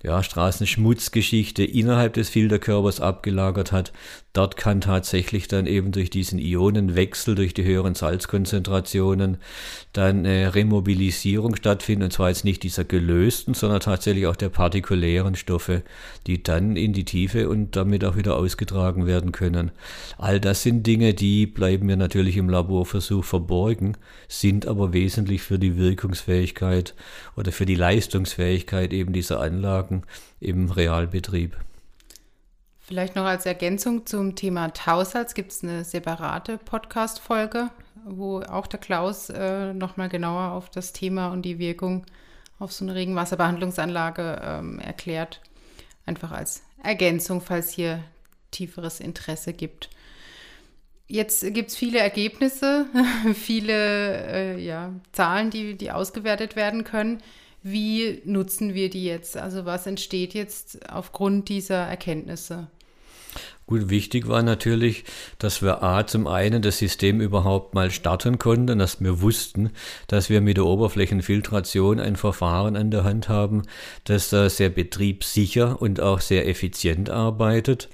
ja, 0.04 0.24
Straßenschmutzgeschichte 0.24 1.64
innerhalb 1.64 2.14
des 2.14 2.30
Filterkörpers 2.30 3.00
abgelagert 3.00 3.72
hat. 3.72 3.94
Dort 4.34 4.56
kann 4.56 4.80
tatsächlich 4.80 5.50
dann 5.50 5.66
eben 5.66 5.92
durch 5.92 6.10
diesen 6.10 6.40
Ionenwechsel, 6.40 7.36
durch 7.36 7.54
die 7.54 7.66
höheren 7.66 7.96
Salzkonzentrationen, 7.96 9.38
dann 9.92 10.20
eine 10.20 10.56
Remobilisierung 10.56 11.58
stattfinden. 11.58 12.04
Und 12.04 12.14
zwar 12.14 12.30
jetzt 12.30 12.46
nicht 12.46 12.64
dieser 12.64 12.86
gelösten, 12.86 13.54
sondern 13.54 13.82
tatsächlich 13.82 14.28
auch 14.28 14.38
der 14.38 14.48
partikulären 14.48 15.36
Stoffe, 15.36 15.84
die 16.28 16.42
dann 16.44 16.78
in 16.78 16.94
die 16.94 17.04
Tiefe 17.04 17.50
und 17.50 17.76
damit 17.76 18.06
auch 18.06 18.16
wieder 18.16 18.38
ausgetragen 18.38 19.06
werden 19.06 19.34
können. 19.34 19.72
All 20.18 20.40
das 20.40 20.64
sind 20.64 20.88
Dinge, 20.88 21.14
die 21.14 21.46
bleiben 21.46 21.88
mir 21.88 21.98
natürlich 21.98 22.38
im 22.38 22.48
Laborversuch 22.48 23.26
verborgen, 23.26 23.98
sind 24.30 24.66
aber 24.66 24.94
wesentlich 24.94 25.42
für 25.42 25.60
die 25.60 25.76
Wirkungsfähigkeit 25.76 26.96
oder 27.36 27.52
für 27.52 27.66
die 27.66 27.76
Leistungsfähigkeit 27.76 28.94
eben 28.94 29.12
dieser 29.12 29.42
Anlagen 29.42 30.04
im 30.40 30.72
Realbetrieb. 30.72 31.58
Vielleicht 32.92 33.16
noch 33.16 33.24
als 33.24 33.46
Ergänzung 33.46 34.06
zum 34.06 34.36
Thema 34.36 34.74
Tausalz 34.74 35.34
gibt 35.34 35.54
es 35.54 35.64
eine 35.64 35.86
separate 35.86 36.58
Podcast-Folge, 36.58 37.70
wo 38.04 38.42
auch 38.42 38.68
der 38.68 38.82
Klaus 38.82 39.30
äh, 39.30 39.74
nochmal 39.74 40.10
genauer 40.10 40.52
auf 40.52 40.70
das 40.70 40.92
Thema 40.92 41.30
und 41.30 41.44
die 41.44 41.58
Wirkung 41.58 42.06
auf 42.60 42.74
so 42.74 42.84
eine 42.84 42.94
Regenwasserbehandlungsanlage 42.94 44.42
ähm, 44.44 44.80
erklärt. 44.80 45.40
Einfach 46.06 46.34
als 46.34 46.64
Ergänzung, 46.84 47.40
falls 47.40 47.72
hier 47.72 48.04
tieferes 48.52 49.00
Interesse 49.00 49.54
gibt. 49.54 49.90
Jetzt 51.08 51.46
gibt 51.54 51.70
es 51.70 51.78
viele 51.78 52.00
Ergebnisse, 52.00 52.88
viele 53.34 54.28
äh, 54.28 54.60
ja, 54.60 54.92
Zahlen, 55.14 55.50
die, 55.50 55.78
die 55.78 55.92
ausgewertet 55.92 56.58
werden 56.58 56.84
können. 56.84 57.24
Wie 57.64 58.22
nutzen 58.26 58.74
wir 58.74 58.90
die 58.90 59.06
jetzt? 59.06 59.38
Also 59.38 59.64
was 59.64 59.88
entsteht 59.88 60.34
jetzt 60.34 60.92
aufgrund 60.92 61.48
dieser 61.48 61.88
Erkenntnisse? 61.88 62.68
Gut, 63.68 63.90
wichtig 63.90 64.28
war 64.28 64.44
natürlich, 64.44 65.06
dass 65.38 65.62
wir 65.62 65.82
A 65.82 66.06
zum 66.06 66.28
einen 66.28 66.62
das 66.62 66.80
System 66.80 67.22
überhaupt 67.22 67.74
mal 67.74 67.90
starten 67.90 68.38
konnten, 68.38 68.80
dass 68.80 69.00
wir 69.00 69.22
wussten, 69.22 69.70
dass 70.08 70.30
wir 70.30 70.42
mit 70.42 70.58
der 70.58 70.66
Oberflächenfiltration 70.66 72.00
ein 72.00 72.18
Verfahren 72.18 72.76
an 72.76 72.92
der 72.92 73.06
Hand 73.06 73.30
haben, 73.30 73.62
das 74.04 74.34
äh, 74.34 74.50
sehr 74.50 74.70
betriebssicher 74.70 75.82
und 75.82 76.02
auch 76.02 76.20
sehr 76.20 76.50
effizient 76.50 77.10
arbeitet. 77.10 77.88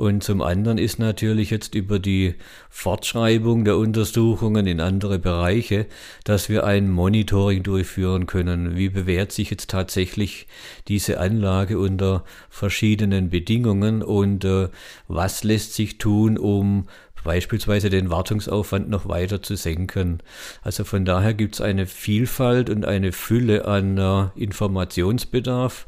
Und 0.00 0.24
zum 0.24 0.40
anderen 0.40 0.78
ist 0.78 0.98
natürlich 0.98 1.50
jetzt 1.50 1.74
über 1.74 1.98
die 1.98 2.36
Fortschreibung 2.70 3.66
der 3.66 3.76
Untersuchungen 3.76 4.66
in 4.66 4.80
andere 4.80 5.18
Bereiche, 5.18 5.84
dass 6.24 6.48
wir 6.48 6.64
ein 6.64 6.90
Monitoring 6.90 7.62
durchführen 7.62 8.24
können. 8.24 8.76
Wie 8.76 8.88
bewährt 8.88 9.30
sich 9.30 9.50
jetzt 9.50 9.68
tatsächlich 9.68 10.46
diese 10.88 11.20
Anlage 11.20 11.78
unter 11.78 12.24
verschiedenen 12.48 13.28
Bedingungen 13.28 14.02
und 14.02 14.46
äh, 14.46 14.68
was 15.10 15.44
lässt 15.44 15.74
sich 15.74 15.98
tun, 15.98 16.38
um 16.38 16.86
beispielsweise 17.24 17.90
den 17.90 18.10
Wartungsaufwand 18.10 18.88
noch 18.88 19.08
weiter 19.08 19.42
zu 19.42 19.56
senken. 19.56 20.22
Also 20.62 20.84
von 20.84 21.04
daher 21.04 21.34
gibt 21.34 21.56
es 21.56 21.60
eine 21.60 21.86
Vielfalt 21.86 22.70
und 22.70 22.84
eine 22.84 23.12
Fülle 23.12 23.66
an 23.66 23.98
äh, 23.98 24.28
Informationsbedarf 24.36 25.86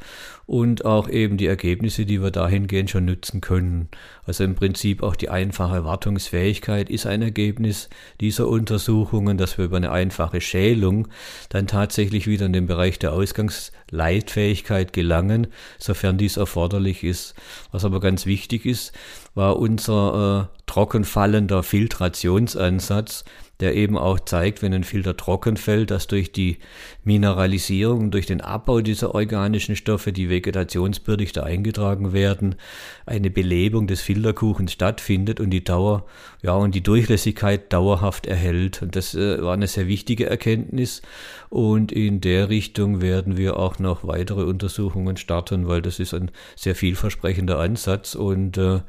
und 0.53 0.85
auch 0.85 1.09
eben 1.09 1.39
die 1.39 1.47
Ergebnisse, 1.47 2.05
die 2.05 2.23
wir 2.23 2.31
dahingehend 2.31 2.91
schon 2.91 3.07
nutzen 3.07 3.41
können. 3.41 3.89
Also 4.27 4.45
im 4.45 4.55
Prinzip 4.55 5.03
auch 5.03 5.17
die 5.17 5.31
einfache 5.31 5.87
Wartungsfähigkeit 5.87 6.91
ist 6.91 7.07
ein 7.07 7.23
Ergebnis 7.23 7.89
dieser 8.21 8.47
Untersuchungen, 8.49 9.39
dass 9.39 9.57
wir 9.57 9.65
über 9.65 9.79
eine 9.79 9.91
einfache 9.91 10.43
Schälung 10.43 11.09
dann 11.49 11.67
tatsächlich 11.67 12.27
wieder 12.27 12.45
in 12.45 12.53
den 12.53 12.67
Bereich 12.67 12.99
der 12.99 13.15
Ausgangsleitfähigkeit 13.15 14.93
gelangen, 14.93 15.47
sofern 15.79 16.19
dies 16.19 16.37
erforderlich 16.37 17.03
ist. 17.03 17.35
Was 17.71 17.87
aber 17.87 18.01
ganz 18.01 18.27
wichtig 18.27 18.67
ist, 18.67 18.93
war 19.35 19.57
unser 19.57 20.51
äh, 20.53 20.61
trockenfallender 20.67 21.63
Filtrationsansatz, 21.63 23.25
der 23.63 23.77
eben 23.77 23.97
auch 23.97 24.19
zeigt, 24.19 24.61
wenn 24.61 24.75
ein 24.75 24.83
Filter 24.83 25.17
trocken 25.17 25.57
fällt, 25.57 25.93
dass 25.93 26.09
durch 26.09 26.33
die 26.33 26.59
Mineralisierung, 27.05 28.11
durch 28.11 28.27
den 28.27 28.41
Abbau 28.41 28.81
dieser 28.81 29.15
organischen 29.15 29.77
Stoffe, 29.77 30.13
die 30.13 30.29
vegetationsbürdig 30.29 31.41
eingetragen 31.41 32.13
werden, 32.13 32.57
eine 33.07 33.31
Belebung 33.31 33.87
des 33.87 34.01
Filterkuchens 34.01 34.73
stattfindet 34.73 35.39
und 35.39 35.51
die 35.51 35.63
Dauer, 35.63 36.05
ja, 36.43 36.55
und 36.55 36.75
die 36.75 36.83
Durchlässigkeit 36.83 37.73
dauerhaft 37.73 38.27
erhält. 38.27 38.83
Und 38.83 38.97
das 38.97 39.15
äh, 39.15 39.41
war 39.41 39.55
eine 39.55 39.69
sehr 39.69 39.87
wichtige 39.87 40.29
Erkenntnis. 40.29 41.01
Und 41.51 41.93
in 41.93 42.21
der 42.21 42.49
Richtung 42.49 43.01
werden 43.01 43.37
wir 43.37 43.57
auch 43.59 43.79
noch 43.79 44.05
weitere 44.05 44.43
Untersuchungen 44.43 45.17
starten, 45.17 45.69
weil 45.69 45.83
das 45.83 46.01
ist 46.01 46.15
ein 46.15 46.33
sehr 46.57 46.75
vielversprechender 46.75 47.61
Ansatz 47.61 48.17
und 48.17 48.59
äh, 48.59 48.81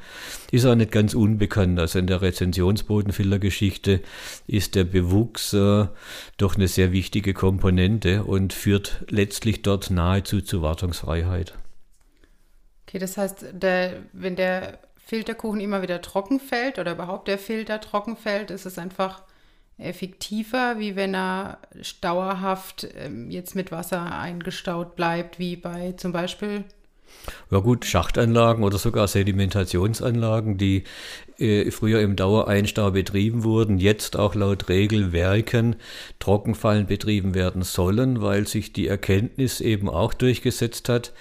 ist 0.52 0.66
auch 0.66 0.74
nicht 0.74 0.92
ganz 0.92 1.14
unbekannt. 1.14 1.80
Also 1.80 2.00
in 2.00 2.08
der 2.08 2.24
Rezensionsbodenfiltergeschichte 2.24 4.02
ist 4.48 4.74
der 4.74 4.86
Bewuchs 4.86 5.54
äh, 5.54 5.86
doch 6.38 6.56
eine 6.56 6.68
sehr 6.68 6.92
wichtige 6.92 7.36
Komponente 7.36 8.24
und 8.24 8.52
führt 8.54 9.06
letztlich 9.10 9.62
dort 9.62 9.92
nahezu 9.92 10.42
zu 10.42 10.64
Wartungsfreiheit. 10.64 11.54
Okay, 12.88 12.98
das 12.98 13.16
heißt, 13.16 13.46
der, 13.54 13.98
wenn 14.12 14.36
der 14.36 14.80
Filterkuchen 15.14 15.60
immer 15.60 15.84
wieder 15.84 16.02
trocken 16.02 16.40
fällt 16.40 16.80
oder 16.80 16.94
überhaupt 16.94 17.28
der 17.28 17.38
Filter 17.38 17.80
trocken 17.80 18.18
fällt, 18.18 18.50
ist 18.50 18.66
es 18.66 18.80
einfach 18.80 19.22
effektiver, 19.78 20.80
wie 20.80 20.96
wenn 20.96 21.14
er 21.14 21.60
dauerhaft 22.02 22.88
ähm, 22.96 23.30
jetzt 23.30 23.54
mit 23.56 23.72
Wasser 23.72 24.12
eingestaut 24.20 24.96
bleibt, 24.96 25.38
wie 25.38 25.56
bei 25.56 25.92
zum 25.98 26.14
Beispiel 26.14 26.64
ja 27.52 27.60
gut, 27.60 27.86
Schachtanlagen 27.86 28.64
oder 28.64 28.80
sogar 28.80 29.08
Sedimentationsanlagen, 29.08 30.58
die 30.58 30.84
äh, 31.38 31.70
früher 31.70 32.02
im 32.02 32.16
Dauereinstau 32.16 32.90
betrieben 32.90 33.44
wurden, 33.44 33.78
jetzt 33.78 34.18
auch 34.18 34.34
laut 34.34 34.68
Regelwerken 34.68 35.76
Trockenfallen 36.18 36.88
betrieben 36.88 37.36
werden 37.36 37.62
sollen, 37.62 38.24
weil 38.24 38.48
sich 38.48 38.74
die 38.74 38.88
Erkenntnis 38.88 39.62
eben 39.62 39.90
auch 39.90 40.16
durchgesetzt 40.16 40.90
hat, 40.90 41.14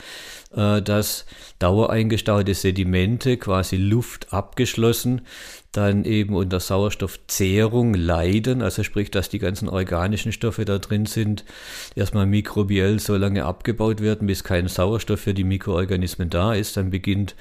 dass 0.55 1.27
dauereingestaute 1.59 2.55
Sedimente 2.55 3.37
quasi 3.37 3.77
Luft 3.77 4.33
abgeschlossen 4.33 5.23
dann 5.73 6.05
eben 6.05 6.37
unter 6.37 6.61
Sauerstoffzehrung 6.61 7.95
leiden, 7.95 8.61
also 8.61 8.83
sprich, 8.83 9.11
dass 9.11 9.31
die 9.31 9.39
ganzen 9.39 9.71
organischen 9.71 10.31
Stoffe 10.31 10.67
da 10.67 10.79
drin 10.79 11.07
sind, 11.07 11.47
erstmal 11.97 12.27
mikrobiell 12.27 12.99
so 13.01 13.17
lange 13.17 13.47
abgebaut 13.47 14.03
werden, 14.03 14.27
bis 14.27 14.45
kein 14.45 14.69
Sauerstoff 14.69 15.21
für 15.21 15.33
die 15.33 15.45
Mikroorganismen 15.45 16.29
da 16.29 16.53
ist, 16.53 16.77
dann 16.77 16.91
beginnt 16.91 17.35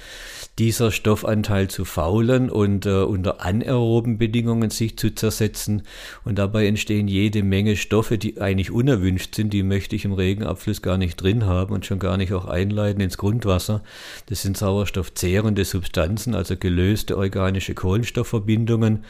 dieser 0.60 0.91
Stoffanteil 0.91 1.69
zu 1.69 1.84
faulen 1.84 2.50
und 2.50 2.86
äh, 2.86 3.02
unter 3.02 3.41
anaeroben 3.43 4.17
Bedingungen 4.17 4.69
sich 4.69 4.97
zu 4.97 5.13
zersetzen. 5.13 5.84
Und 6.24 6.39
dabei 6.39 6.67
entstehen 6.67 7.10
jede 7.10 7.43
Menge 7.43 7.76
Stoffe, 7.76 8.17
die 8.17 8.39
eigentlich 8.39 8.71
unerwünscht 8.71 9.36
sind, 9.36 9.52
die 9.52 9.63
möchte 9.63 9.95
ich 9.95 10.06
im 10.06 10.13
Regenabfluss 10.13 10.82
gar 10.82 10.97
nicht 10.97 11.17
drin 11.17 11.45
haben 11.45 11.74
und 11.74 11.86
schon 11.86 12.00
gar 12.00 12.15
nicht 12.15 12.32
auch 12.34 12.45
einleiten 12.45 13.01
ins 13.02 13.18
Grundwasser. 13.18 13.84
Das 14.28 14.42
sind 14.42 14.58
sauerstoffzehrende 14.58 15.66
Substanzen, 15.66 16.36
also 16.36 16.56
gelöste 16.56 17.18
organische 17.18 17.74
Kohlenstoffverbindungen, 17.74 19.04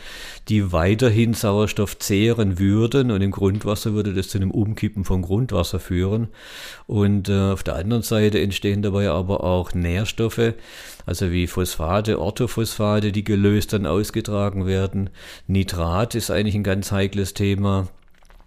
die 0.49 0.71
weiterhin 0.71 1.33
Sauerstoff 1.33 1.99
zehren 1.99 2.59
würden 2.59 3.11
und 3.11 3.21
im 3.21 3.31
Grundwasser 3.31 3.93
würde 3.93 4.13
das 4.13 4.29
zu 4.29 4.37
einem 4.37 4.51
Umkippen 4.51 5.05
von 5.05 5.21
Grundwasser 5.21 5.79
führen. 5.79 6.29
Und 6.87 7.29
äh, 7.29 7.51
auf 7.51 7.63
der 7.63 7.75
anderen 7.75 8.03
Seite 8.03 8.39
entstehen 8.39 8.81
dabei 8.81 9.09
aber 9.09 9.43
auch 9.43 9.73
Nährstoffe, 9.73 10.53
also 11.05 11.31
wie 11.31 11.47
Phosphate, 11.47 12.19
Orthophosphate, 12.19 13.11
die 13.11 13.23
gelöst 13.23 13.73
dann 13.73 13.85
ausgetragen 13.85 14.65
werden. 14.65 15.09
Nitrat 15.47 16.15
ist 16.15 16.31
eigentlich 16.31 16.55
ein 16.55 16.63
ganz 16.63 16.91
heikles 16.91 17.33
Thema. 17.33 17.87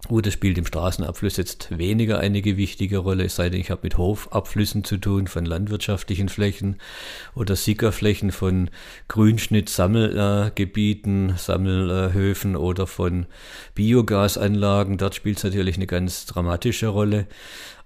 Gut, 0.07 0.27
das 0.27 0.35
spielt 0.35 0.59
im 0.59 0.67
Straßenabfluss 0.67 1.39
jetzt 1.39 1.79
weniger 1.79 2.19
eine 2.19 2.43
gewichtige 2.43 2.99
Rolle, 2.99 3.25
es 3.25 3.37
sei 3.37 3.49
denn, 3.49 3.59
ich 3.59 3.71
habe 3.71 3.81
mit 3.85 3.97
Hofabflüssen 3.97 4.85
zu 4.85 4.99
tun 4.99 5.29
von 5.29 5.47
landwirtschaftlichen 5.47 6.29
Flächen 6.29 6.77
oder 7.35 7.57
Sickerflächen 7.57 8.31
von 8.31 8.69
Grünschnitt-Sammelgebieten, 9.09 11.39
Sammelhöfen 11.39 12.55
oder 12.55 12.87
von 12.87 13.25
Biogasanlagen. 13.75 14.99
Dort 14.99 15.15
spielt 15.15 15.39
es 15.39 15.45
natürlich 15.45 15.77
eine 15.77 15.87
ganz 15.87 16.27
dramatische 16.27 16.89
Rolle. 16.89 17.27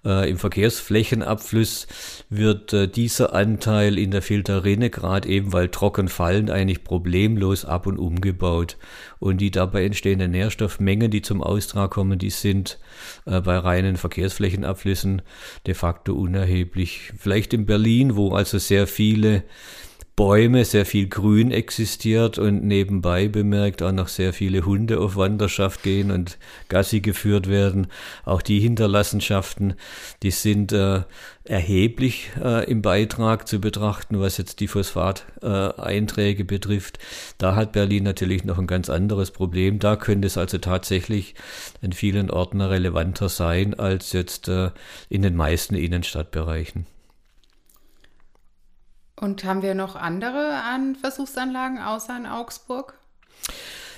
Äh, 0.09 0.31
Im 0.31 0.39
Verkehrsflächenabfluss 0.39 1.87
wird 2.31 2.73
äh, 2.73 2.89
dieser 2.89 3.35
Anteil 3.35 3.99
in 3.99 4.11
der 4.11 4.23
Filterrinne, 4.23 4.89
gerade 4.89 5.29
eben 5.29 5.53
weil 5.53 5.69
trocken 5.69 6.09
fallend, 6.09 6.51
eigentlich 6.51 6.83
problemlos 6.83 7.67
ab 7.67 7.87
und 7.87 7.99
umgebaut. 7.99 8.79
Und 9.19 9.43
die 9.43 9.51
dabei 9.51 9.85
entstehenden 9.85 10.31
Nährstoffmengen, 10.31 11.11
die 11.11 11.21
zum 11.21 11.43
Austrag 11.43 11.91
kommen, 11.91 12.19
die 12.19 12.31
sind 12.31 12.79
äh, 13.27 13.43
bei 13.43 13.59
reinen 13.59 13.99
Verkehrsflächenabflüssen 13.99 15.21
de 15.67 15.75
facto 15.75 16.15
unerheblich. 16.15 17.13
Vielleicht 17.19 17.53
in 17.53 17.67
Berlin, 17.67 18.17
wo 18.17 18.33
also 18.33 18.57
sehr 18.57 18.87
viele 18.87 19.45
Bäume, 20.19 20.65
sehr 20.65 20.85
viel 20.85 21.07
Grün 21.07 21.53
existiert 21.53 22.39
und 22.39 22.65
nebenbei 22.65 23.29
bemerkt 23.29 23.85
auch 23.85 23.93
noch 23.93 24.09
sehr 24.09 24.33
viele 24.33 24.67
Hunde 24.67 24.99
auf 24.99 25.15
Wanderschaft 25.15 25.85
gehen 25.85 26.11
und 26.11 26.39
Gassi 26.69 26.99
geführt 26.99 27.49
werden. 27.49 27.87
Auch 28.25 28.43
die 28.43 28.59
Hinterlassenschaften, 28.59 29.75
die 30.25 30.33
sind 30.33 30.73
äh, 30.73 31.03
erheblich 31.45 32.33
äh, 32.43 32.69
im 32.69 32.83
Beitrag 32.83 33.47
zu 33.47 33.61
betrachten, 33.61 34.19
was 34.19 34.39
jetzt 34.39 34.59
die 34.59 34.67
Phosphateinträge 34.67 36.43
äh, 36.43 36.47
betrifft. 36.47 36.99
Da 37.39 37.55
hat 37.55 37.71
Berlin 37.71 38.03
natürlich 38.03 38.43
noch 38.43 38.59
ein 38.59 38.67
ganz 38.67 38.91
anderes 38.91 39.31
Problem. 39.31 39.79
Da 39.79 39.95
könnte 39.95 40.27
es 40.27 40.37
also 40.37 40.59
tatsächlich 40.59 41.37
in 41.81 41.93
vielen 41.93 42.29
Orten 42.29 42.61
relevanter 42.61 43.29
sein 43.29 43.75
als 43.75 44.13
jetzt 44.15 44.49
äh, 44.49 44.73
in 45.09 45.23
den 45.23 45.37
meisten 45.37 45.77
Innenstadtbereichen. 45.77 46.87
Und 49.21 49.45
haben 49.45 49.63
wir 49.63 49.75
noch 49.75 49.97
andere 49.97 50.63
an 50.63 50.95
Versuchsanlagen 50.95 51.81
außer 51.83 52.17
in 52.17 52.27
Augsburg? 52.27 52.95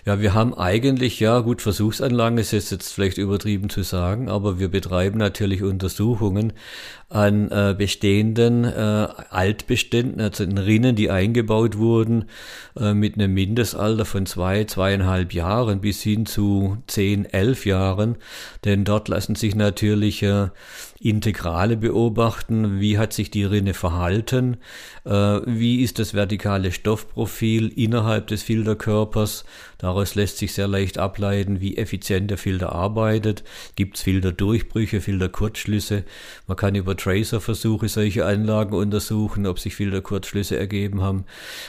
Ja, 0.06 0.20
wir 0.20 0.32
haben 0.32 0.54
eigentlich, 0.54 1.20
ja 1.20 1.40
gut, 1.40 1.60
Versuchsanlagen 1.60 2.38
ist 2.38 2.52
jetzt, 2.52 2.92
vielleicht 2.92 3.18
übertrieben 3.18 3.68
zu 3.68 3.82
sagen, 3.82 4.30
aber 4.30 4.58
wir 4.58 4.68
betreiben 4.68 5.18
natürlich 5.18 5.62
Untersuchungen 5.62 6.54
an 7.10 7.50
äh, 7.50 7.74
bestehenden 7.76 8.64
äh, 8.64 9.08
Altbeständen, 9.30 10.20
also 10.20 10.44
in 10.44 10.56
Rinnen, 10.56 10.96
die 10.96 11.10
eingebaut 11.10 11.76
wurden, 11.76 12.26
äh, 12.78 12.94
mit 12.94 13.16
einem 13.16 13.34
Mindestalter 13.34 14.04
von 14.04 14.26
zwei, 14.26 14.64
zweieinhalb 14.64 15.34
Jahren 15.34 15.80
bis 15.80 16.02
hin 16.02 16.24
zu 16.24 16.78
zehn, 16.86 17.24
elf 17.26 17.66
Jahren. 17.66 18.16
Denn 18.64 18.84
dort 18.84 19.08
lassen 19.08 19.34
sich 19.34 19.54
natürlich 19.54 20.22
äh, 20.22 20.48
Integrale 21.00 21.78
beobachten, 21.78 22.78
wie 22.78 22.98
hat 22.98 23.14
sich 23.14 23.30
die 23.30 23.44
Rinne 23.44 23.74
verhalten, 23.74 24.58
äh, 25.04 25.10
wie 25.10 25.82
ist 25.82 25.98
das 25.98 26.12
vertikale 26.12 26.72
Stoffprofil 26.72 27.68
innerhalb 27.68 28.26
des 28.26 28.42
Filterkörpers. 28.42 29.44
Daraus 29.80 30.14
lässt 30.14 30.36
sich 30.36 30.52
sehr 30.52 30.68
leicht 30.68 30.98
ableiten, 30.98 31.60
wie 31.60 31.78
effizient 31.78 32.30
der 32.30 32.36
Filter 32.36 32.72
arbeitet. 32.72 33.44
Gibt 33.76 33.96
es 33.96 34.02
Filterdurchbrüche, 34.02 35.00
Filterkurzschlüsse. 35.00 36.04
Man 36.46 36.56
kann 36.58 36.74
über 36.74 36.94
Tracer-Versuche 36.96 37.88
solche 37.88 38.26
Anlagen 38.26 38.74
untersuchen, 38.74 39.46
ob 39.46 39.58
sich 39.58 39.74
Filterkurzschlüsse 39.74 40.58
ergeben 40.58 41.00
haben. 41.00 41.24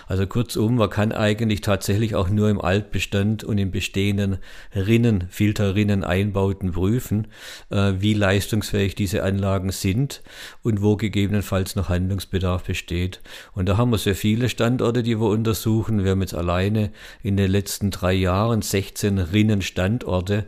Also 0.07 0.27
kurzum, 0.27 0.75
man 0.75 0.89
kann 0.89 1.13
eigentlich 1.13 1.61
tatsächlich 1.61 2.13
auch 2.15 2.27
nur 2.27 2.49
im 2.49 2.59
Altbestand 2.59 3.45
und 3.45 3.57
im 3.57 3.71
bestehenden 3.71 4.39
Rinnen, 4.75 5.27
Filterrinnen 5.29 6.03
Einbauten 6.03 6.73
prüfen, 6.73 7.27
äh, 7.69 7.93
wie 7.99 8.13
leistungsfähig 8.13 8.93
diese 8.93 9.23
Anlagen 9.23 9.71
sind 9.71 10.21
und 10.63 10.81
wo 10.81 10.97
gegebenenfalls 10.97 11.77
noch 11.77 11.87
Handlungsbedarf 11.87 12.63
besteht. 12.63 13.21
Und 13.53 13.69
da 13.69 13.77
haben 13.77 13.91
wir 13.91 13.97
sehr 13.97 14.15
viele 14.15 14.49
Standorte, 14.49 15.01
die 15.01 15.17
wir 15.17 15.29
untersuchen. 15.29 16.03
Wir 16.03 16.11
haben 16.11 16.21
jetzt 16.21 16.35
alleine 16.35 16.91
in 17.23 17.37
den 17.37 17.49
letzten 17.49 17.91
drei 18.01 18.13
Jahren 18.13 18.63
16 18.63 19.19
Rinnenstandorte 19.19 20.45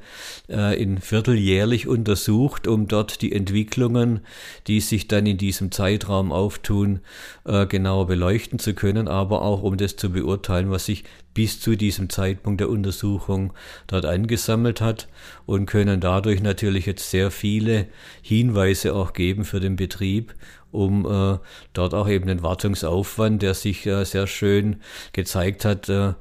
äh, 0.50 0.82
in 0.82 0.98
vierteljährlich 1.00 1.88
untersucht, 1.88 2.68
um 2.68 2.88
dort 2.88 3.22
die 3.22 3.32
Entwicklungen, 3.32 4.22
die 4.66 4.80
sich 4.80 5.08
dann 5.08 5.28
in 5.28 5.38
diesem 5.38 5.72
Zeitraum 5.72 6.32
auftun, 6.32 7.02
äh, 7.46 7.68
genauer 7.68 8.08
beleuchten 8.08 8.58
zu 8.58 8.74
können, 8.74 9.08
aber 9.08 9.44
auch 9.44 9.62
um 9.62 9.78
das 9.78 9.96
zu 9.98 10.12
beurteilen, 10.12 10.72
was 10.72 10.88
sich 10.88 11.04
bis 11.36 11.60
zu 11.60 11.76
diesem 11.76 12.10
Zeitpunkt 12.10 12.60
der 12.60 12.70
Untersuchung 12.70 13.54
dort 13.88 14.06
angesammelt 14.06 14.82
hat 14.82 15.08
und 15.46 15.68
können 15.68 16.00
dadurch 16.00 16.42
natürlich 16.42 16.86
jetzt 16.88 17.10
sehr 17.10 17.30
viele 17.30 17.88
Hinweise 18.22 18.96
auch 18.96 19.14
geben 19.14 19.46
für 19.46 19.60
den 19.60 19.76
Betrieb, 19.76 20.34
um 20.72 21.06
äh, 21.06 21.38
dort 21.74 21.94
auch 21.94 22.08
eben 22.08 22.28
den 22.28 22.42
Wartungsaufwand, 22.42 23.42
der 23.42 23.54
sich 23.54 23.86
äh, 23.86 24.04
sehr 24.06 24.26
schön 24.28 24.82
gezeigt 25.14 25.66
hat, 25.66 25.88
äh, 25.90 26.14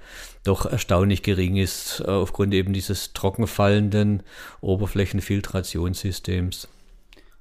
doch 0.45 0.67
erstaunlich 0.67 1.23
gering 1.23 1.57
ist 1.57 2.01
äh, 2.01 2.11
aufgrund 2.11 2.53
eben 2.55 2.73
dieses 2.73 3.13
trockenfallenden 3.13 4.23
Oberflächenfiltrationssystems. 4.61 6.69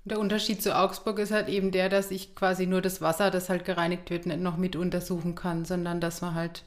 Der 0.04 0.20
Unterschied 0.20 0.64
zu 0.64 0.76
Augsburg 0.76 1.20
ist 1.20 1.32
halt 1.32 1.48
eben 1.48 1.70
der, 1.72 1.88
dass 1.88 2.10
ich 2.10 2.34
quasi 2.34 2.66
nur 2.66 2.82
das 2.82 3.02
Wasser, 3.02 3.30
das 3.30 3.50
halt 3.50 3.66
gereinigt 3.66 4.10
wird, 4.10 4.26
nicht 4.26 4.40
noch 4.40 4.58
mit 4.58 4.76
untersuchen 4.76 5.36
kann, 5.36 5.64
sondern 5.64 6.02
dass 6.02 6.22
man 6.22 6.34
halt 6.34 6.64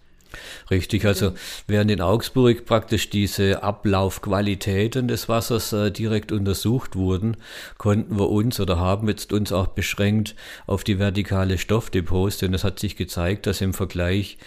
Richtig, 0.71 1.05
also 1.05 1.33
während 1.67 1.91
in 1.91 2.01
Augsburg 2.01 2.65
praktisch 2.65 3.11
diese 3.11 3.63
Ablaufqualitäten 3.63 5.09
des 5.09 5.29
Wassers 5.29 5.73
äh, 5.73 5.91
direkt 5.91 6.33
untersucht 6.33 6.97
wurden, 6.97 7.37
konnten 7.79 8.19
wir 8.19 8.31
uns 8.31 8.61
oder 8.61 8.79
haben 8.79 9.09
jetzt 9.09 9.33
uns 9.33 9.53
auch 9.53 9.69
beschränkt 9.69 10.35
auf 10.67 10.85
die 10.85 10.99
vertikale 10.99 11.59
Stoffdepots, 11.59 12.39
denn 12.39 12.55
es 12.55 12.65
hat 12.65 12.79
sich 12.79 12.97
gezeigt, 12.97 13.47
dass 13.47 13.61
im 13.61 13.75
Vergleich 13.75 14.39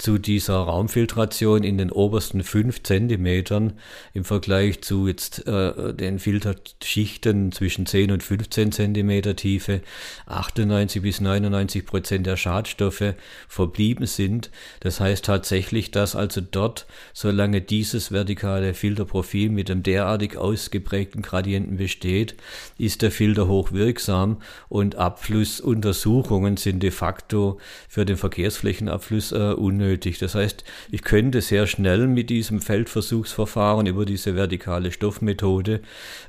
zu 0.00 0.18
dieser 0.18 0.56
Raumfiltration 0.56 1.62
in 1.62 1.76
den 1.76 1.92
obersten 1.92 2.42
fünf 2.42 2.82
Zentimetern 2.82 3.74
im 4.14 4.24
Vergleich 4.24 4.80
zu 4.80 5.06
jetzt 5.06 5.46
äh, 5.46 5.92
den 5.92 6.18
Filterschichten 6.18 7.52
zwischen 7.52 7.84
10 7.84 8.10
und 8.10 8.22
15 8.22 8.72
Zentimeter 8.72 9.36
Tiefe 9.36 9.82
98 10.24 11.02
bis 11.02 11.20
99 11.20 11.84
Prozent 11.84 12.26
der 12.26 12.38
Schadstoffe 12.38 13.14
verblieben 13.46 14.06
sind. 14.06 14.50
Das 14.80 15.00
heißt 15.00 15.24
tatsächlich, 15.26 15.90
dass 15.90 16.16
also 16.16 16.40
dort, 16.40 16.86
solange 17.12 17.60
dieses 17.60 18.10
vertikale 18.10 18.72
Filterprofil 18.72 19.50
mit 19.50 19.70
einem 19.70 19.82
derartig 19.82 20.38
ausgeprägten 20.38 21.20
Gradienten 21.20 21.76
besteht, 21.76 22.36
ist 22.78 23.02
der 23.02 23.10
Filter 23.10 23.48
hochwirksam 23.48 24.40
und 24.70 24.96
Abflussuntersuchungen 24.96 26.56
sind 26.56 26.82
de 26.82 26.90
facto 26.90 27.58
für 27.86 28.06
den 28.06 28.16
Verkehrsflächenabfluss 28.16 29.32
äh, 29.32 29.52
unnötig 29.52 29.89
nötig. 29.90 30.18
Das 30.18 30.34
heißt, 30.34 30.64
ich 30.90 31.02
könnte 31.02 31.40
sehr 31.40 31.66
schnell 31.66 32.06
mit 32.06 32.30
diesem 32.30 32.60
Feldversuchsverfahren 32.60 33.86
über 33.86 34.04
diese 34.04 34.36
vertikale 34.36 34.92
Stoffmethode 34.92 35.80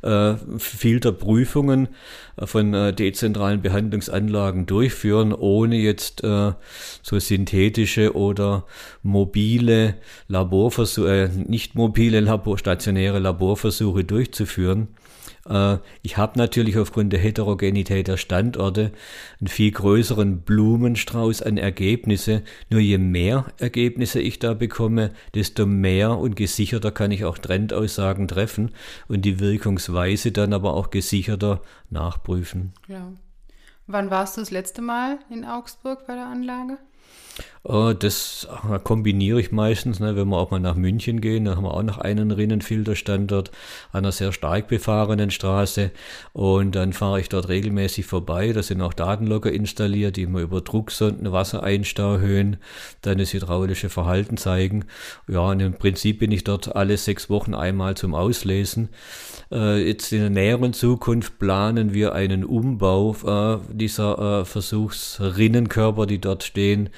äh, 0.01 0.33
Filterprüfungen 0.57 1.89
von 2.37 2.73
äh, 2.73 2.93
dezentralen 2.93 3.61
Behandlungsanlagen 3.61 4.65
durchführen, 4.65 5.33
ohne 5.33 5.75
jetzt 5.75 6.23
äh, 6.23 6.53
so 7.01 7.19
synthetische 7.19 8.15
oder 8.15 8.65
mobile 9.03 9.95
Laborversuche, 10.27 11.23
äh, 11.23 11.29
nicht 11.29 11.75
mobile 11.75 12.19
Labor, 12.19 12.57
stationäre 12.57 13.19
Laborversuche 13.19 14.03
durchzuführen. 14.03 14.87
Äh, 15.47 15.77
ich 16.01 16.17
habe 16.17 16.37
natürlich 16.37 16.77
aufgrund 16.77 17.13
der 17.13 17.19
Heterogenität 17.19 18.07
der 18.07 18.17
Standorte 18.17 18.91
einen 19.39 19.47
viel 19.47 19.71
größeren 19.71 20.41
Blumenstrauß 20.41 21.41
an 21.41 21.57
Ergebnisse. 21.57 22.43
Nur 22.69 22.79
je 22.79 22.97
mehr 22.97 23.45
Ergebnisse 23.57 24.19
ich 24.19 24.39
da 24.39 24.53
bekomme, 24.53 25.11
desto 25.33 25.65
mehr 25.65 26.17
und 26.17 26.35
gesicherter 26.35 26.91
kann 26.91 27.11
ich 27.11 27.25
auch 27.25 27.37
Trendaussagen 27.37 28.27
treffen 28.27 28.71
und 29.07 29.23
die 29.23 29.39
Wirkungsweise 29.39 30.31
dann 30.31 30.53
aber 30.53 30.73
auch 30.73 30.89
gesicherter 30.89 31.61
nachprüfen. 31.89 32.73
Ja. 32.87 33.11
Wann 33.87 34.09
warst 34.09 34.37
du 34.37 34.41
das 34.41 34.51
letzte 34.51 34.81
Mal 34.81 35.19
in 35.29 35.43
Augsburg 35.43 36.07
bei 36.07 36.15
der 36.15 36.27
Anlage? 36.27 36.77
Äh, 37.67 37.95
das 37.95 38.47
kombiniere 38.83 39.39
ich 39.39 39.51
meistens, 39.51 39.99
ne, 39.99 40.15
wenn 40.15 40.27
wir 40.29 40.37
auch 40.37 40.51
mal 40.51 40.59
nach 40.59 40.75
München 40.75 41.21
gehen, 41.21 41.45
da 41.45 41.55
haben 41.55 41.63
wir 41.63 41.73
auch 41.73 41.83
noch 41.83 41.99
einen 41.99 42.31
Rinnenfilterstandort 42.31 43.51
an 43.91 43.99
einer 43.99 44.11
sehr 44.11 44.31
stark 44.31 44.67
befahrenen 44.67 45.31
Straße 45.31 45.91
und 46.33 46.75
dann 46.75 46.93
fahre 46.93 47.19
ich 47.19 47.29
dort 47.29 47.49
regelmäßig 47.49 48.05
vorbei. 48.05 48.51
Da 48.53 48.63
sind 48.63 48.81
auch 48.81 48.93
Datenlogger 48.93 49.51
installiert, 49.51 50.17
die 50.17 50.25
mir 50.25 50.41
über 50.41 50.61
Drucksonden, 50.61 51.31
Wassereinstauhöhen, 51.31 52.57
dann 53.01 53.17
das 53.17 53.33
hydraulische 53.33 53.89
Verhalten 53.89 54.37
zeigen. 54.37 54.85
Ja, 55.27 55.41
und 55.41 55.59
im 55.59 55.73
Prinzip 55.73 56.19
bin 56.19 56.31
ich 56.31 56.43
dort 56.43 56.75
alle 56.75 56.97
sechs 56.97 57.29
Wochen 57.29 57.53
einmal 57.53 57.95
zum 57.95 58.15
Auslesen. 58.15 58.89
Äh, 59.51 59.87
jetzt 59.87 60.11
in 60.11 60.19
der 60.19 60.29
näheren 60.29 60.73
Zukunft 60.73 61.37
planen 61.37 61.93
wir 61.93 62.13
einen 62.13 62.43
Umbau 62.43 63.15
äh, 63.25 63.73
dieser 63.73 64.45
Versuchsrinnenkörper, 64.45 66.05
die 66.05 66.19
dort 66.19 66.43
stehen 66.43 66.89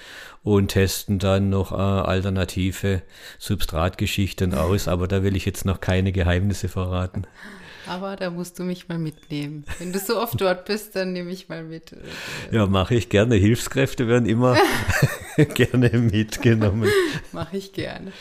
und 0.43 0.69
testen 0.69 1.19
dann 1.19 1.49
noch 1.49 1.71
äh, 1.71 1.75
alternative 1.75 3.01
Substratgeschichten 3.39 4.53
aus. 4.53 4.88
Aber 4.88 5.08
da 5.08 5.23
will 5.23 5.36
ich 5.36 5.45
jetzt 5.45 5.65
noch 5.65 5.79
keine 5.79 6.12
Geheimnisse 6.12 6.69
verraten. 6.69 7.25
Aber 7.88 8.15
da 8.15 8.29
musst 8.29 8.60
du 8.60 8.63
mich 8.63 8.88
mal 8.88 8.97
mitnehmen. 8.97 9.65
Wenn 9.79 9.91
du 9.91 9.99
so 9.99 10.17
oft 10.17 10.39
dort 10.39 10.65
bist, 10.65 10.95
dann 10.95 11.12
nehme 11.12 11.32
ich 11.32 11.49
mal 11.49 11.63
mit. 11.63 11.95
Ja, 12.51 12.65
mache 12.65 12.95
ich 12.95 13.10
gerne. 13.10 13.36
Hilfskräfte 13.36 14.08
werden 14.08 14.27
immer 14.27 14.58
gerne 15.53 15.89
mitgenommen. 15.89 16.89
Mache 17.32 17.58
ich 17.58 17.73
gerne. 17.73 18.12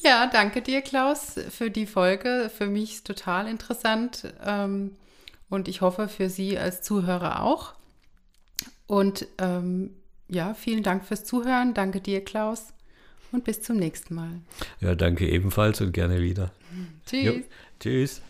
Ja, 0.00 0.28
danke 0.32 0.62
dir, 0.62 0.80
Klaus, 0.80 1.34
für 1.50 1.70
die 1.70 1.86
Folge. 1.86 2.50
Für 2.56 2.66
mich 2.66 2.94
ist 2.94 3.06
total 3.06 3.48
interessant 3.48 4.32
ähm, 4.44 4.92
und 5.48 5.68
ich 5.68 5.80
hoffe 5.80 6.08
für 6.08 6.28
Sie 6.28 6.58
als 6.58 6.82
Zuhörer 6.82 7.42
auch. 7.42 7.74
Und 8.86 9.26
ähm, 9.38 9.90
ja, 10.28 10.54
vielen 10.54 10.82
Dank 10.82 11.04
fürs 11.04 11.24
Zuhören. 11.24 11.74
Danke 11.74 12.00
dir, 12.00 12.24
Klaus. 12.24 12.72
Und 13.30 13.44
bis 13.44 13.60
zum 13.60 13.76
nächsten 13.76 14.14
Mal. 14.14 14.40
Ja, 14.80 14.94
danke 14.94 15.28
ebenfalls 15.28 15.80
und 15.80 15.92
gerne 15.92 16.20
wieder. 16.22 16.50
Tschüss. 17.06 17.24
Jo, 17.24 17.42
tschüss. 17.78 18.22